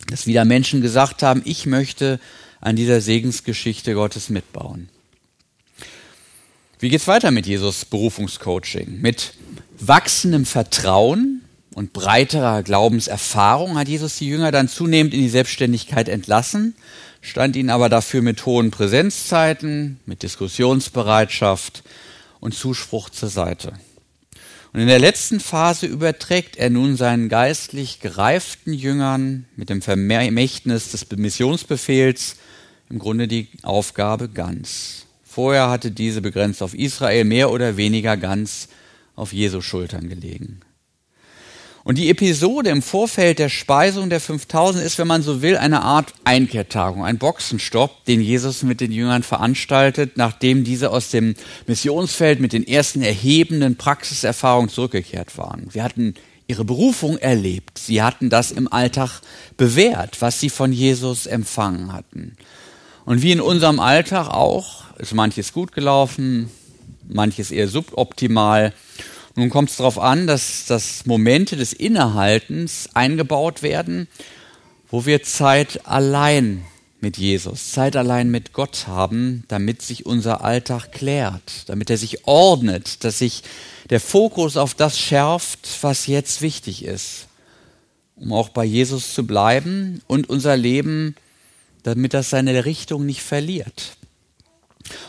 Dass 0.09 0.27
wieder 0.27 0.45
Menschen 0.45 0.81
gesagt 0.81 1.23
haben, 1.23 1.43
ich 1.45 1.67
möchte 1.67 2.19
an 2.61 2.77
dieser 2.77 3.01
Segensgeschichte 3.01 3.95
Gottes 3.95 4.31
mitbauen. 4.31 4.89
Wie 6.81 6.89
geht's 6.89 7.09
weiter 7.09 7.31
mit 7.31 7.47
Jesus 7.47 7.85
Berufungscoaching? 7.85 9.01
Mit 9.01 9.35
wachsendem 9.79 10.47
Vertrauen 10.47 11.43
und 11.75 11.93
breiterer 11.93 12.63
Glaubenserfahrung 12.63 13.77
hat 13.77 13.89
Jesus 13.89 14.19
die 14.19 14.29
Jünger 14.29 14.53
dann 14.53 14.69
zunehmend 14.69 15.13
in 15.13 15.21
die 15.21 15.29
Selbstständigkeit 15.29 16.09
entlassen, 16.09 16.75
stand 17.21 17.57
ihnen 17.57 17.71
aber 17.71 17.89
dafür 17.89 18.23
mit 18.23 18.47
hohen 18.47 18.71
Präsenzzeiten, 18.71 20.01
mit 20.07 20.23
Diskussionsbereitschaft 20.23 21.83
und 22.41 22.55
Zuspruch 22.55 23.11
zur 23.11 23.29
Seite. 23.29 23.73
Und 24.73 24.81
in 24.81 24.87
der 24.87 24.99
letzten 24.99 25.41
Phase 25.41 25.87
überträgt 25.87 26.57
er 26.57 26.71
nun 26.71 26.97
seinen 26.97 27.29
geistlich 27.29 28.01
gereiften 28.01 28.73
Jüngern 28.73 29.47
mit 29.57 29.71
dem 29.71 29.81
Vermächtnis 29.81 30.91
des 30.91 31.07
Missionsbefehls 31.17 32.37
im 32.91 32.99
Grunde 32.99 33.29
die 33.29 33.49
Aufgabe 33.63 34.29
ganz. 34.29 35.07
Vorher 35.25 35.71
hatte 35.71 35.91
diese 35.91 36.21
begrenzt 36.21 36.63
auf 36.63 36.75
Israel 36.75 37.25
mehr 37.25 37.51
oder 37.51 37.77
weniger 37.77 38.17
ganz 38.17 38.69
auf 39.15 39.33
Jesu 39.33 39.61
Schultern 39.61 40.09
gelegen. 40.09 40.61
Und 41.89 41.97
die 41.97 42.11
Episode 42.11 42.69
im 42.69 42.83
Vorfeld 42.83 43.39
der 43.39 43.49
Speisung 43.49 44.11
der 44.11 44.21
5000 44.21 44.85
ist, 44.85 44.99
wenn 44.99 45.07
man 45.07 45.23
so 45.23 45.41
will, 45.41 45.57
eine 45.57 45.81
Art 45.81 46.13
Einkehrtagung, 46.23 47.03
ein 47.03 47.17
Boxenstopp, 47.17 48.05
den 48.05 48.21
Jesus 48.21 48.63
mit 48.63 48.83
den 48.83 48.93
Jüngern 48.93 49.23
veranstaltet, 49.23 50.19
nachdem 50.19 50.65
diese 50.65 50.91
aus 50.91 51.09
dem 51.09 51.35
Missionsfeld 51.67 52.41
mit 52.41 52.53
den 52.53 52.69
ersten 52.69 53.01
erhebenden 53.01 53.77
Praxiserfahrungen 53.77 54.69
zurückgekehrt 54.69 55.39
waren. 55.39 55.71
Sie 55.73 55.81
hatten 55.81 56.13
ihre 56.47 56.67
Berufung 56.67 57.17
erlebt. 57.17 57.79
Sie 57.79 58.03
hatten 58.03 58.29
das 58.29 58.51
im 58.51 58.71
Alltag 58.71 59.23
bewährt, 59.57 60.21
was 60.21 60.41
sie 60.41 60.51
von 60.51 60.75
Jesus 60.75 61.25
empfangen 61.25 61.95
hatten. 61.95 62.37
Und 63.07 63.23
wie 63.23 63.33
in 63.33 63.41
unserem 63.41 63.81
Alltag 63.81 64.29
auch, 64.29 64.85
ist 64.99 65.15
manches 65.15 65.55
gut 65.55 65.73
gelaufen, 65.73 66.51
manches 67.09 67.51
eher 67.51 67.67
suboptimal. 67.67 68.75
Nun 69.39 69.51
kommt 69.51 69.71
es 69.71 69.77
darauf 69.77 70.01
an, 70.01 70.27
dass, 70.27 70.67
dass 70.67 71.07
Momente 71.07 71.55
des 71.55 71.73
Innehaltens 71.73 72.89
eingebaut 72.95 73.63
werden, 73.63 74.09
wo 74.91 75.07
wir 75.07 75.23
Zeit 75.23 75.87
allein 75.87 76.65
mit 77.01 77.19
Jesus, 77.19 77.71
Zeit 77.71 77.95
allein 77.95 78.33
mit 78.33 78.53
Gott 78.53 78.89
haben, 78.89 79.45
damit 79.47 79.81
sich 79.81 80.05
unser 80.07 80.43
Alltag 80.43 80.91
klärt, 80.91 81.69
damit 81.69 81.89
er 81.89 81.99
sich 81.99 82.27
ordnet, 82.27 83.05
dass 83.05 83.21
sich 83.21 83.45
der 83.91 84.01
Fokus 84.01 84.57
auf 84.57 84.75
das 84.75 84.99
schärft, 84.99 85.69
was 85.83 86.09
jetzt 86.09 86.43
wichtig 86.43 86.85
ist, 86.85 87.29
um 88.17 88.33
auch 88.33 88.49
bei 88.49 88.65
Jesus 88.65 89.15
zu 89.15 89.25
bleiben 89.25 90.03
und 90.09 90.29
unser 90.29 90.57
Leben 90.57 91.15
damit 91.85 92.13
das 92.13 92.31
seine 92.31 92.65
Richtung 92.65 93.07
nicht 93.07 93.23
verliert. 93.23 93.98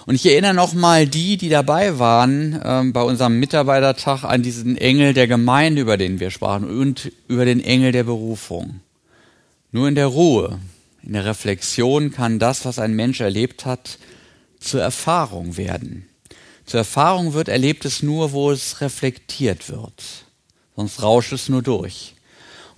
Und 0.05 0.15
ich 0.15 0.25
erinnere 0.25 0.53
nochmal 0.53 1.08
die, 1.08 1.38
die 1.38 1.49
dabei 1.49 1.99
waren 1.99 2.60
ähm, 2.63 2.93
bei 2.93 3.01
unserem 3.01 3.39
Mitarbeitertag 3.39 4.23
an 4.23 4.43
diesen 4.43 4.77
Engel 4.77 5.13
der 5.13 5.27
Gemeinde, 5.27 5.82
über 5.82 5.97
den 5.97 6.19
wir 6.19 6.32
sprachen, 6.32 6.69
und 6.69 7.12
über 7.27 7.45
den 7.45 7.63
Engel 7.63 7.91
der 7.91 8.03
Berufung. 8.03 8.82
Nur 9.71 9.88
in 9.88 9.95
der 9.95 10.08
Ruhe, 10.08 10.60
in 11.03 11.13
der 11.13 11.25
Reflexion 11.25 12.12
kann 12.12 12.39
das, 12.39 12.65
was 12.65 12.79
ein 12.79 12.93
Mensch 12.93 13.21
erlebt 13.21 13.65
hat, 13.65 13.99
zur 14.60 14.82
Erfahrung 14.82 15.58
werden. 15.58 16.10
Zur 16.65 16.79
Erfahrung 16.79 17.34
wird 17.34 17.47
Erlebtes 17.47 18.03
nur, 18.03 18.32
wo 18.32 18.51
es 18.51 18.82
reflektiert 18.82 19.69
wird. 19.69 20.25
Sonst 20.75 21.01
rauscht 21.01 21.34
es 21.34 21.49
nur 21.49 21.62
durch. 21.62 22.15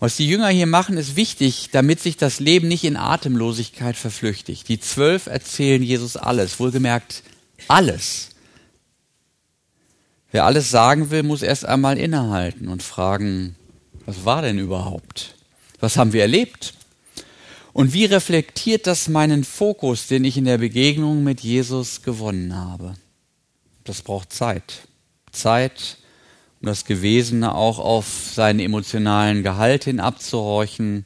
Was 0.01 0.15
die 0.15 0.27
Jünger 0.27 0.49
hier 0.49 0.65
machen, 0.65 0.97
ist 0.97 1.15
wichtig, 1.15 1.69
damit 1.71 1.99
sich 1.99 2.17
das 2.17 2.39
Leben 2.39 2.67
nicht 2.67 2.83
in 2.85 2.97
Atemlosigkeit 2.97 3.95
verflüchtigt. 3.95 4.67
Die 4.67 4.79
zwölf 4.79 5.27
erzählen 5.27 5.83
Jesus 5.83 6.17
alles, 6.17 6.59
wohlgemerkt 6.59 7.21
alles. 7.67 8.29
Wer 10.31 10.45
alles 10.45 10.71
sagen 10.71 11.11
will, 11.11 11.21
muss 11.21 11.43
erst 11.43 11.65
einmal 11.65 11.99
innehalten 11.99 12.67
und 12.67 12.81
fragen, 12.81 13.55
was 14.07 14.25
war 14.25 14.41
denn 14.41 14.57
überhaupt? 14.57 15.35
Was 15.79 15.97
haben 15.97 16.13
wir 16.13 16.23
erlebt? 16.23 16.73
Und 17.71 17.93
wie 17.93 18.05
reflektiert 18.05 18.87
das 18.87 19.07
meinen 19.07 19.43
Fokus, 19.43 20.07
den 20.07 20.23
ich 20.23 20.35
in 20.35 20.45
der 20.45 20.57
Begegnung 20.57 21.23
mit 21.23 21.41
Jesus 21.41 22.01
gewonnen 22.01 22.55
habe? 22.55 22.95
Das 23.83 24.01
braucht 24.01 24.33
Zeit. 24.33 24.87
Zeit, 25.31 25.99
um 26.62 26.67
das 26.67 26.86
Gewesene 26.86 27.56
auch 27.56 27.80
auf 27.80 28.06
seinen 28.34 28.60
emotionalen 28.60 29.41
Gehalt 29.41 29.86
hin 29.86 30.00
abzuhorchen, 30.00 31.06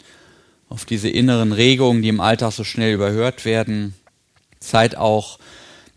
auf 0.68 0.86
diese 0.86 1.10
inneren 1.10 1.54
Regungen, 1.54 2.02
die 2.02 2.10
im 2.10 2.20
Alltag 2.20 2.52
so 2.52 2.64
schnell 2.64 2.94
überhört 2.94 3.46
werden. 3.46 3.94
Zeit 4.60 4.98
auch, 4.98 5.40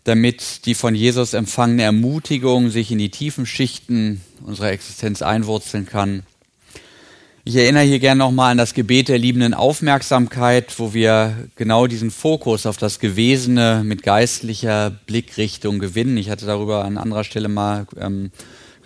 damit 0.05 0.67
die 0.67 0.75
von 0.75 0.95
Jesus 0.95 1.35
empfangene 1.35 1.83
Ermutigung 1.83 2.71
sich 2.71 2.93
in 2.93 2.99
die 2.99 3.11
tiefen 3.11 3.47
Schichten 3.47 4.21
unserer 4.45 4.71
Existenz 4.71 5.23
einwurzeln 5.23 5.87
kann. 5.87 6.23
Ich 7.45 7.57
erinnere 7.57 7.85
hier 7.85 7.99
gerne 7.99 8.19
nochmal 8.19 8.53
an 8.53 8.59
das 8.59 8.75
Gebet 8.75 9.09
der 9.09 9.19
liebenden 9.19 9.55
Aufmerksamkeit, 9.55 10.79
wo 10.79 10.93
wir 10.93 11.49
genau 11.57 11.87
diesen 11.87 12.11
Fokus 12.11 12.67
auf 12.67 12.77
das 12.77 13.01
Gewesene 13.01 13.83
mit 13.85 14.03
geistlicher 14.03 14.91
Blickrichtung 15.07 15.79
gewinnen. 15.79 16.19
Ich 16.19 16.29
hatte 16.29 16.45
darüber 16.45 16.85
an 16.85 16.99
anderer 16.99 17.25
Stelle 17.25 17.49
mal 17.49 17.87
ähm, 17.99 18.31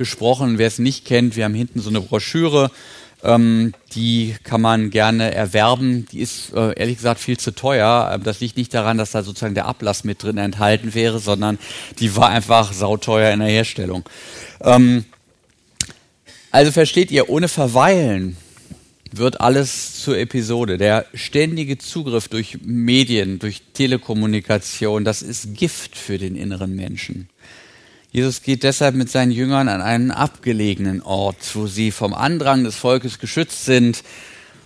gesprochen. 0.02 0.58
Wer 0.58 0.66
es 0.66 0.78
nicht 0.78 1.04
kennt, 1.04 1.36
wir 1.36 1.44
haben 1.44 1.54
hinten 1.54 1.80
so 1.80 1.90
eine 1.90 2.00
Broschüre, 2.00 2.70
Ähm, 3.24 3.72
die 3.94 4.34
kann 4.42 4.60
man 4.60 4.90
gerne 4.90 5.32
erwerben. 5.32 6.06
Die 6.10 6.18
ist 6.18 6.52
äh, 6.54 6.72
ehrlich 6.76 6.96
gesagt 6.96 7.20
viel 7.20 7.38
zu 7.38 7.52
teuer. 7.52 8.10
Ähm, 8.12 8.24
das 8.24 8.40
liegt 8.40 8.56
nicht 8.56 8.74
daran, 8.74 8.98
dass 8.98 9.12
da 9.12 9.22
sozusagen 9.22 9.54
der 9.54 9.66
Ablass 9.66 10.02
mit 10.02 10.24
drin 10.24 10.38
enthalten 10.38 10.92
wäre, 10.92 11.20
sondern 11.20 11.56
die 12.00 12.16
war 12.16 12.30
einfach 12.30 12.72
sauteuer 12.72 13.32
in 13.32 13.38
der 13.38 13.48
Herstellung. 13.48 14.02
Ähm, 14.60 15.04
also 16.50 16.72
versteht 16.72 17.12
ihr, 17.12 17.28
ohne 17.28 17.46
Verweilen 17.46 18.36
wird 19.12 19.40
alles 19.40 20.02
zur 20.02 20.18
Episode. 20.18 20.76
Der 20.76 21.06
ständige 21.14 21.78
Zugriff 21.78 22.26
durch 22.26 22.58
Medien, 22.64 23.38
durch 23.38 23.62
Telekommunikation, 23.72 25.04
das 25.04 25.22
ist 25.22 25.54
Gift 25.54 25.96
für 25.96 26.18
den 26.18 26.34
inneren 26.34 26.74
Menschen. 26.74 27.28
Jesus 28.14 28.42
geht 28.42 28.62
deshalb 28.62 28.94
mit 28.94 29.10
seinen 29.10 29.32
Jüngern 29.32 29.70
an 29.70 29.80
einen 29.80 30.10
abgelegenen 30.10 31.00
Ort, 31.00 31.56
wo 31.56 31.66
sie 31.66 31.90
vom 31.90 32.12
Andrang 32.12 32.62
des 32.62 32.76
Volkes 32.76 33.18
geschützt 33.18 33.64
sind, 33.64 34.04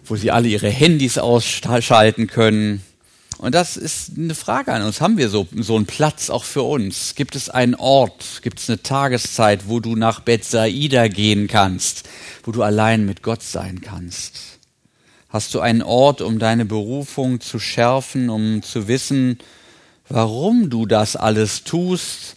wo 0.04 0.16
sie 0.16 0.32
alle 0.32 0.48
ihre 0.48 0.68
Handys 0.68 1.16
ausschalten 1.16 2.26
können. 2.26 2.82
Und 3.38 3.54
das 3.54 3.76
ist 3.76 4.16
eine 4.16 4.34
Frage 4.34 4.72
an 4.72 4.82
uns. 4.82 5.00
Haben 5.00 5.16
wir 5.16 5.28
so, 5.28 5.46
so 5.54 5.76
einen 5.76 5.86
Platz 5.86 6.28
auch 6.28 6.42
für 6.42 6.62
uns? 6.62 7.14
Gibt 7.14 7.36
es 7.36 7.48
einen 7.48 7.76
Ort, 7.76 8.40
gibt 8.42 8.58
es 8.58 8.68
eine 8.68 8.82
Tageszeit, 8.82 9.68
wo 9.68 9.78
du 9.78 9.94
nach 9.94 10.18
Bethsaida 10.18 11.06
gehen 11.06 11.46
kannst, 11.46 12.08
wo 12.42 12.50
du 12.50 12.64
allein 12.64 13.06
mit 13.06 13.22
Gott 13.22 13.44
sein 13.44 13.80
kannst? 13.80 14.58
Hast 15.28 15.54
du 15.54 15.60
einen 15.60 15.82
Ort, 15.82 16.20
um 16.20 16.40
deine 16.40 16.64
Berufung 16.64 17.40
zu 17.40 17.60
schärfen, 17.60 18.28
um 18.28 18.64
zu 18.64 18.88
wissen, 18.88 19.38
warum 20.08 20.68
du 20.68 20.84
das 20.84 21.14
alles 21.14 21.62
tust 21.62 22.34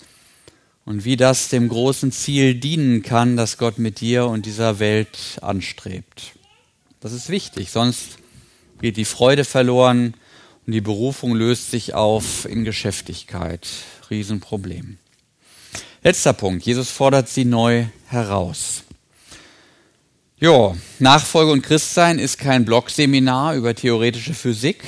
und 0.89 1.06
wie 1.06 1.17
das 1.17 1.49
dem 1.49 1.69
großen 1.69 2.12
Ziel 2.12 2.56
dienen 2.56 3.04
kann, 3.04 3.38
das 3.38 3.60
Gott 3.60 3.78
mit 3.78 4.02
dir 4.02 4.25
und 4.25 4.47
dieser 4.47 4.80
Welt 4.80 5.38
anstrebt. 5.39 6.32
Das 6.99 7.13
ist 7.13 7.30
wichtig, 7.30 7.69
sonst 7.69 8.17
geht 8.82 8.97
die 8.97 9.06
Freude 9.06 9.45
verloren 9.45 10.15
und 10.65 10.73
die 10.73 10.82
Berufung 10.82 11.36
löst 11.36 11.69
sich 11.69 11.93
auf 11.93 12.45
in 12.45 12.63
Geschäftigkeit. 12.65 13.67
Riesenproblem. 14.10 14.97
Letzter 16.02 16.34
Punkt. 16.34 16.65
Jesus 16.65 16.89
fordert 16.89 17.30
sie 17.30 17.45
neu 17.45 17.86
heraus. 18.08 18.82
Jo, 20.39 20.75
Nachfolge 20.97 21.52
und 21.52 21.62
Christsein 21.62 22.17
ist 22.17 22.39
kein 22.39 22.65
Blogseminar 22.65 23.54
über 23.54 23.75
theoretische 23.75 24.34
Physik. 24.34 24.84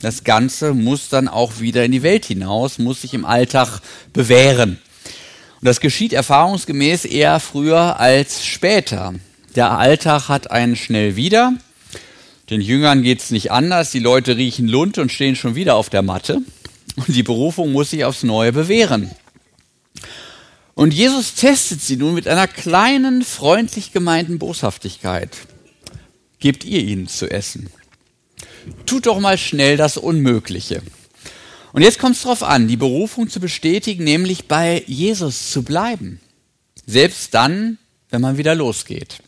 Das 0.00 0.24
Ganze 0.24 0.72
muss 0.72 1.10
dann 1.10 1.28
auch 1.28 1.60
wieder 1.60 1.84
in 1.84 1.92
die 1.92 2.02
Welt 2.02 2.24
hinaus, 2.24 2.78
muss 2.78 3.02
sich 3.02 3.12
im 3.12 3.26
Alltag 3.26 3.80
bewähren. 4.14 4.78
Und 5.60 5.64
das 5.64 5.80
geschieht 5.80 6.12
erfahrungsgemäß 6.12 7.04
eher 7.04 7.40
früher 7.40 7.98
als 7.98 8.44
später. 8.44 9.14
Der 9.54 9.72
Alltag 9.78 10.28
hat 10.28 10.50
einen 10.50 10.76
schnell 10.76 11.16
wieder. 11.16 11.54
Den 12.50 12.60
Jüngern 12.60 13.02
geht 13.02 13.20
es 13.20 13.30
nicht 13.30 13.50
anders. 13.50 13.90
Die 13.90 13.98
Leute 13.98 14.36
riechen 14.36 14.68
Lund 14.68 14.98
und 14.98 15.10
stehen 15.10 15.34
schon 15.34 15.54
wieder 15.54 15.74
auf 15.74 15.90
der 15.90 16.02
Matte. 16.02 16.42
Und 16.96 17.08
die 17.08 17.22
Berufung 17.22 17.72
muss 17.72 17.90
sich 17.90 18.04
aufs 18.04 18.22
Neue 18.22 18.52
bewähren. 18.52 19.10
Und 20.74 20.92
Jesus 20.92 21.34
testet 21.34 21.80
sie 21.80 21.96
nun 21.96 22.14
mit 22.14 22.28
einer 22.28 22.46
kleinen, 22.46 23.22
freundlich 23.22 23.92
gemeinten 23.92 24.38
Boshaftigkeit. 24.38 25.30
Gebt 26.38 26.64
ihr 26.64 26.80
ihnen 26.80 27.08
zu 27.08 27.30
essen. 27.30 27.70
Tut 28.84 29.06
doch 29.06 29.18
mal 29.18 29.38
schnell 29.38 29.78
das 29.78 29.96
Unmögliche. 29.96 30.82
Und 31.76 31.82
jetzt 31.82 31.98
kommt 31.98 32.16
es 32.16 32.22
darauf 32.22 32.42
an, 32.42 32.68
die 32.68 32.78
Berufung 32.78 33.28
zu 33.28 33.38
bestätigen, 33.38 34.02
nämlich 34.02 34.48
bei 34.48 34.82
Jesus 34.86 35.50
zu 35.50 35.62
bleiben. 35.62 36.22
Selbst 36.86 37.34
dann, 37.34 37.76
wenn 38.08 38.22
man 38.22 38.38
wieder 38.38 38.54
losgeht. 38.54 39.18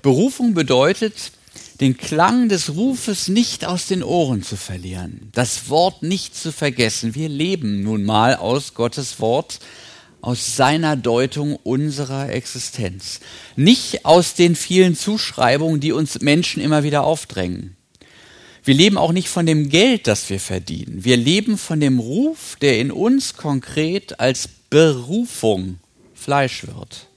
Berufung 0.00 0.54
bedeutet, 0.54 1.32
den 1.80 1.96
Klang 1.96 2.48
des 2.48 2.76
Rufes 2.76 3.26
nicht 3.26 3.64
aus 3.64 3.88
den 3.88 4.04
Ohren 4.04 4.44
zu 4.44 4.56
verlieren, 4.56 5.30
das 5.32 5.68
Wort 5.68 6.04
nicht 6.04 6.36
zu 6.36 6.52
vergessen. 6.52 7.16
Wir 7.16 7.28
leben 7.28 7.82
nun 7.82 8.04
mal 8.04 8.36
aus 8.36 8.74
Gottes 8.74 9.18
Wort, 9.18 9.58
aus 10.20 10.54
seiner 10.54 10.94
Deutung 10.94 11.56
unserer 11.56 12.28
Existenz, 12.28 13.18
nicht 13.56 14.04
aus 14.04 14.34
den 14.34 14.54
vielen 14.54 14.94
Zuschreibungen, 14.94 15.80
die 15.80 15.90
uns 15.90 16.20
Menschen 16.20 16.62
immer 16.62 16.84
wieder 16.84 17.02
aufdrängen. 17.02 17.76
Wir 18.64 18.74
leben 18.74 18.96
auch 18.96 19.12
nicht 19.12 19.28
von 19.28 19.44
dem 19.44 19.68
Geld, 19.68 20.06
das 20.06 20.30
wir 20.30 20.40
verdienen. 20.40 21.04
Wir 21.04 21.18
leben 21.18 21.58
von 21.58 21.80
dem 21.80 21.98
Ruf, 21.98 22.56
der 22.62 22.78
in 22.78 22.90
uns 22.90 23.36
konkret 23.36 24.18
als 24.18 24.48
Berufung 24.70 25.78
Fleisch 26.14 26.66
wird. 26.66 27.08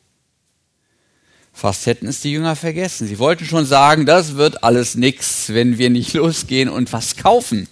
Fast 1.54 1.86
hätten 1.86 2.06
es 2.08 2.20
die 2.20 2.34
Jünger 2.34 2.58
vergessen. 2.58 3.08
Sie 3.08 3.18
wollten 3.18 3.46
schon 3.46 3.66
sagen, 3.66 4.06
das 4.06 4.36
wird 4.36 4.64
alles 4.64 4.96
nix, 4.96 5.46
wenn 5.50 5.78
wir 5.78 5.90
nicht 5.90 6.14
losgehen 6.14 6.68
und 6.68 6.92
was 6.92 7.16
kaufen. 7.16 7.68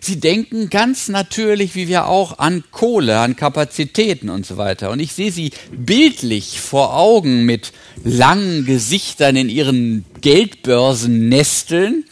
Sie 0.00 0.20
denken 0.20 0.68
ganz 0.68 1.08
natürlich, 1.08 1.74
wie 1.76 1.88
wir 1.88 2.06
auch, 2.06 2.38
an 2.38 2.64
Kohle, 2.72 3.20
an 3.20 3.36
Kapazitäten 3.36 4.28
und 4.28 4.44
so 4.44 4.58
weiter. 4.58 4.90
Und 4.90 5.00
ich 5.00 5.14
sehe 5.14 5.32
sie 5.32 5.52
bildlich 5.70 6.60
vor 6.60 6.94
Augen 6.94 7.46
mit 7.46 7.72
langen 8.02 8.66
Gesichtern 8.66 9.36
in 9.36 9.48
ihren 9.48 10.04
Geldbörsen 10.20 11.28
nesteln 11.30 12.04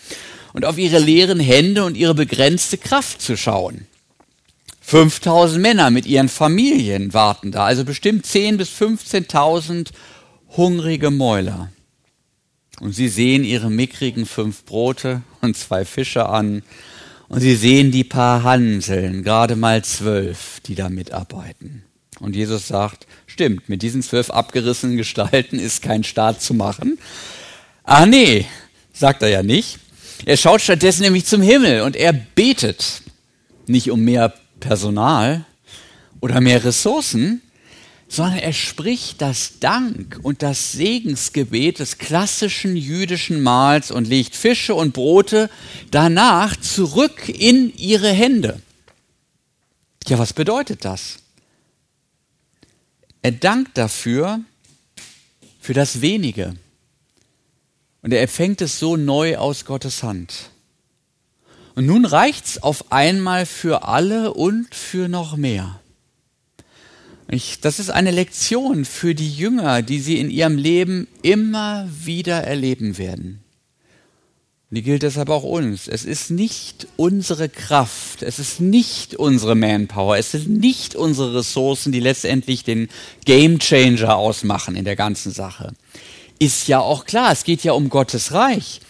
und 0.52 0.64
auf 0.64 0.78
ihre 0.78 0.98
leeren 0.98 1.40
Hände 1.40 1.84
und 1.84 1.96
ihre 1.96 2.14
begrenzte 2.14 2.78
Kraft 2.78 3.20
zu 3.20 3.36
schauen. 3.36 3.86
5000 4.80 5.62
Männer 5.62 5.90
mit 5.90 6.06
ihren 6.06 6.28
Familien 6.28 7.14
warten 7.14 7.52
da, 7.52 7.64
also 7.64 7.84
bestimmt 7.84 8.26
10.000 8.26 8.56
bis 8.56 8.70
15.000 8.70 9.88
hungrige 10.56 11.10
Mäuler. 11.10 11.70
Und 12.80 12.92
sie 12.94 13.08
sehen 13.08 13.44
ihre 13.44 13.70
mickrigen 13.70 14.26
fünf 14.26 14.64
Brote 14.64 15.22
und 15.40 15.56
zwei 15.56 15.84
Fische 15.84 16.28
an. 16.28 16.62
Und 17.28 17.40
sie 17.40 17.54
sehen 17.54 17.92
die 17.92 18.04
paar 18.04 18.42
Hanseln, 18.42 19.22
gerade 19.22 19.56
mal 19.56 19.84
zwölf, 19.84 20.60
die 20.66 20.74
da 20.74 20.88
mitarbeiten. 20.88 21.84
Und 22.18 22.36
Jesus 22.36 22.68
sagt, 22.68 23.06
stimmt, 23.26 23.68
mit 23.68 23.82
diesen 23.82 24.02
zwölf 24.02 24.30
abgerissenen 24.30 24.96
Gestalten 24.96 25.58
ist 25.58 25.82
kein 25.82 26.04
Staat 26.04 26.42
zu 26.42 26.54
machen. 26.54 26.98
Ah 27.84 28.06
nee, 28.06 28.46
sagt 28.92 29.22
er 29.22 29.28
ja 29.28 29.42
nicht. 29.42 29.78
Er 30.24 30.36
schaut 30.36 30.60
stattdessen 30.60 31.02
nämlich 31.02 31.24
zum 31.24 31.42
Himmel 31.42 31.82
und 31.82 31.96
er 31.96 32.12
betet 32.12 33.02
nicht 33.66 33.90
um 33.90 34.00
mehr 34.00 34.34
Personal 34.60 35.44
oder 36.20 36.40
mehr 36.40 36.64
Ressourcen, 36.64 37.42
sondern 38.08 38.38
er 38.38 38.52
spricht 38.52 39.20
das 39.22 39.58
Dank 39.58 40.20
und 40.22 40.42
das 40.42 40.72
Segensgebet 40.72 41.78
des 41.78 41.98
klassischen 41.98 42.76
jüdischen 42.76 43.42
Mahls 43.42 43.90
und 43.90 44.06
legt 44.06 44.36
Fische 44.36 44.74
und 44.74 44.92
Brote 44.92 45.50
danach 45.90 46.54
zurück 46.56 47.28
in 47.28 47.74
ihre 47.76 48.10
Hände. 48.10 48.60
Ja, 50.06 50.18
was 50.18 50.32
bedeutet 50.32 50.84
das? 50.84 51.16
Er 53.22 53.32
dankt 53.32 53.78
dafür, 53.78 54.40
für 55.60 55.74
das 55.74 56.00
Wenige, 56.00 56.56
und 58.02 58.12
er 58.12 58.22
empfängt 58.22 58.60
es 58.60 58.78
so 58.78 58.96
neu 58.96 59.36
aus 59.36 59.64
Gottes 59.64 60.02
Hand. 60.02 60.50
Und 61.74 61.86
nun 61.86 62.04
reicht's 62.04 62.62
auf 62.62 62.92
einmal 62.92 63.46
für 63.46 63.84
alle 63.84 64.34
und 64.34 64.74
für 64.74 65.08
noch 65.08 65.36
mehr. 65.36 65.80
Ich, 67.28 67.60
das 67.60 67.78
ist 67.78 67.90
eine 67.90 68.10
Lektion 68.10 68.84
für 68.84 69.14
die 69.14 69.30
Jünger, 69.30 69.80
die 69.80 70.00
sie 70.00 70.18
in 70.18 70.28
ihrem 70.28 70.58
Leben 70.58 71.08
immer 71.22 71.88
wieder 72.04 72.42
erleben 72.42 72.98
werden. 72.98 73.38
Die 74.68 74.82
gilt 74.82 75.02
deshalb 75.02 75.28
auch 75.28 75.44
uns. 75.44 75.86
Es 75.86 76.04
ist 76.04 76.30
nicht 76.30 76.88
unsere 76.96 77.48
Kraft, 77.48 78.22
es 78.22 78.38
ist 78.38 78.60
nicht 78.60 79.14
unsere 79.14 79.54
Manpower, 79.54 80.16
es 80.16 80.32
sind 80.32 80.60
nicht 80.60 80.94
unsere 80.94 81.34
Ressourcen, 81.34 81.92
die 81.92 82.00
letztendlich 82.00 82.64
den 82.64 82.88
Gamechanger 83.24 84.16
ausmachen 84.16 84.74
in 84.74 84.84
der 84.84 84.96
ganzen 84.96 85.30
Sache 85.30 85.72
ist 86.42 86.66
ja 86.66 86.80
auch 86.80 87.04
klar, 87.04 87.30
es 87.30 87.44
geht 87.44 87.62
ja 87.62 87.72
um 87.72 87.88
Gottes 87.88 88.32
Reich. 88.32 88.80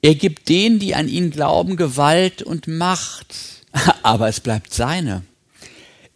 Er 0.00 0.14
gibt 0.14 0.48
denen, 0.48 0.78
die 0.78 0.94
an 0.94 1.06
ihn 1.06 1.30
glauben, 1.30 1.76
Gewalt 1.76 2.42
und 2.42 2.66
Macht, 2.66 3.36
aber 4.02 4.28
es 4.28 4.40
bleibt 4.40 4.72
seine. 4.72 5.22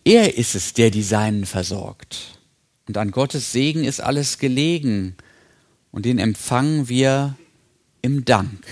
Er 0.02 0.38
ist 0.38 0.54
es, 0.54 0.72
der 0.72 0.90
die 0.90 1.02
Seinen 1.02 1.44
versorgt. 1.44 2.38
Und 2.88 2.96
an 2.96 3.10
Gottes 3.10 3.52
Segen 3.52 3.84
ist 3.84 4.00
alles 4.00 4.38
gelegen 4.38 5.16
und 5.90 6.06
den 6.06 6.18
empfangen 6.18 6.88
wir 6.88 7.36
im 8.00 8.24
Dank. 8.24 8.64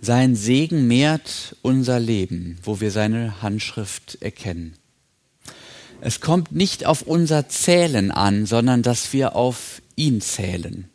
Sein 0.00 0.36
Segen 0.36 0.86
mehrt 0.86 1.56
unser 1.62 1.98
Leben, 1.98 2.58
wo 2.62 2.80
wir 2.80 2.92
seine 2.92 3.42
Handschrift 3.42 4.18
erkennen. 4.20 4.74
Es 6.02 6.20
kommt 6.20 6.52
nicht 6.52 6.86
auf 6.86 7.02
unser 7.02 7.48
Zählen 7.48 8.10
an, 8.10 8.46
sondern 8.46 8.82
dass 8.82 9.12
wir 9.12 9.36
auf 9.36 9.82
ihn 9.96 10.20
zählen. 10.20 10.88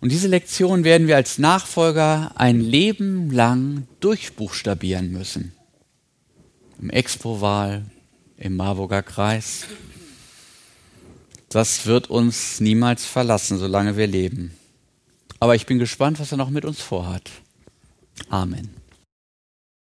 Und 0.00 0.12
diese 0.12 0.28
Lektion 0.28 0.84
werden 0.84 1.06
wir 1.06 1.16
als 1.16 1.38
Nachfolger 1.38 2.32
ein 2.36 2.60
Leben 2.60 3.30
lang 3.30 3.86
durchbuchstabieren 4.00 5.12
müssen. 5.12 5.52
Im 6.80 6.90
Expo-Wahl, 6.90 7.84
im 8.38 8.56
Marburger 8.56 9.02
Kreis. 9.02 9.66
Das 11.50 11.86
wird 11.86 12.08
uns 12.08 12.60
niemals 12.60 13.04
verlassen, 13.04 13.58
solange 13.58 13.96
wir 13.96 14.06
leben. 14.06 14.52
aber 15.40 15.54
ich 15.54 15.64
bin 15.64 15.78
gespannt, 15.78 16.20
was 16.20 16.32
er 16.32 16.38
noch 16.38 16.50
mit 16.50 16.66
uns 16.66 16.80
vorhat. 16.80 17.30
Amen. 18.28 18.79